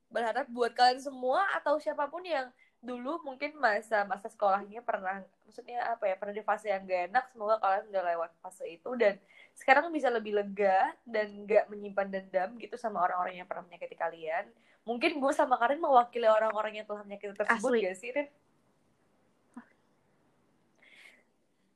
berharap 0.09 0.47
buat 0.49 0.75
kalian 0.75 0.99
semua 0.99 1.47
atau 1.55 1.79
siapa 1.79 2.05
pun 2.05 2.21
yang 2.21 2.51
dulu 2.81 3.21
mungkin 3.21 3.61
masa 3.61 4.09
masa 4.09 4.33
sekolahnya 4.33 4.81
pernah 4.81 5.21
maksudnya 5.45 5.85
apa 5.85 6.09
ya 6.09 6.17
pernah 6.17 6.33
di 6.33 6.41
fase 6.41 6.73
yang 6.73 6.89
gak 6.89 7.13
enak 7.13 7.25
semoga 7.29 7.61
kalian 7.61 7.93
udah 7.93 8.03
lewat 8.17 8.31
fase 8.41 8.65
itu 8.73 8.91
dan 8.97 9.21
sekarang 9.53 9.93
bisa 9.93 10.09
lebih 10.09 10.33
lega 10.33 10.97
dan 11.05 11.45
gak 11.45 11.69
menyimpan 11.69 12.09
dendam 12.09 12.57
gitu 12.57 12.81
sama 12.81 13.05
orang-orang 13.05 13.37
yang 13.37 13.49
pernah 13.49 13.69
menyakiti 13.69 13.97
kalian 14.01 14.49
mungkin 14.89 15.21
gue 15.21 15.33
sama 15.37 15.61
Karin 15.61 15.77
mewakili 15.77 16.25
orang-orang 16.25 16.81
yang 16.81 16.87
telah 16.89 17.05
menyakiti 17.05 17.37
tersebut 17.37 17.69
Asli. 17.69 17.85
gak 17.85 17.97
sih 18.01 18.11
Rin? 18.17 18.29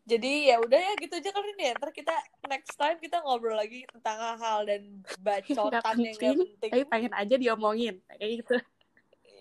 Jadi 0.05 0.53
ya 0.53 0.61
udah 0.61 0.77
ya 0.77 0.93
gitu 1.01 1.17
aja 1.17 1.33
kali 1.33 1.57
ini 1.57 1.73
ya. 1.73 1.81
Ntar 1.81 1.89
kita 1.89 2.13
next 2.45 2.77
time 2.77 3.01
kita 3.01 3.25
ngobrol 3.25 3.57
lagi 3.57 3.89
tentang 3.89 4.21
hal-hal 4.21 4.69
dan 4.69 4.83
bacotan 5.25 5.97
yang 5.97 6.17
gak 6.21 6.35
penting. 6.37 6.71
Tapi 6.77 6.85
pengen 6.93 7.13
aja 7.17 7.35
diomongin 7.41 8.05
kayak 8.13 8.45
gitu. 8.45 8.57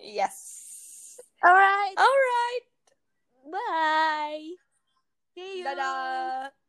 Yes. 0.00 0.63
All 1.44 1.54
right. 1.54 1.94
All 1.98 2.06
right. 2.06 2.60
Bye. 3.52 4.50
See 5.34 5.58
you. 5.58 5.64
Da 5.64 5.74
da. 5.74 6.63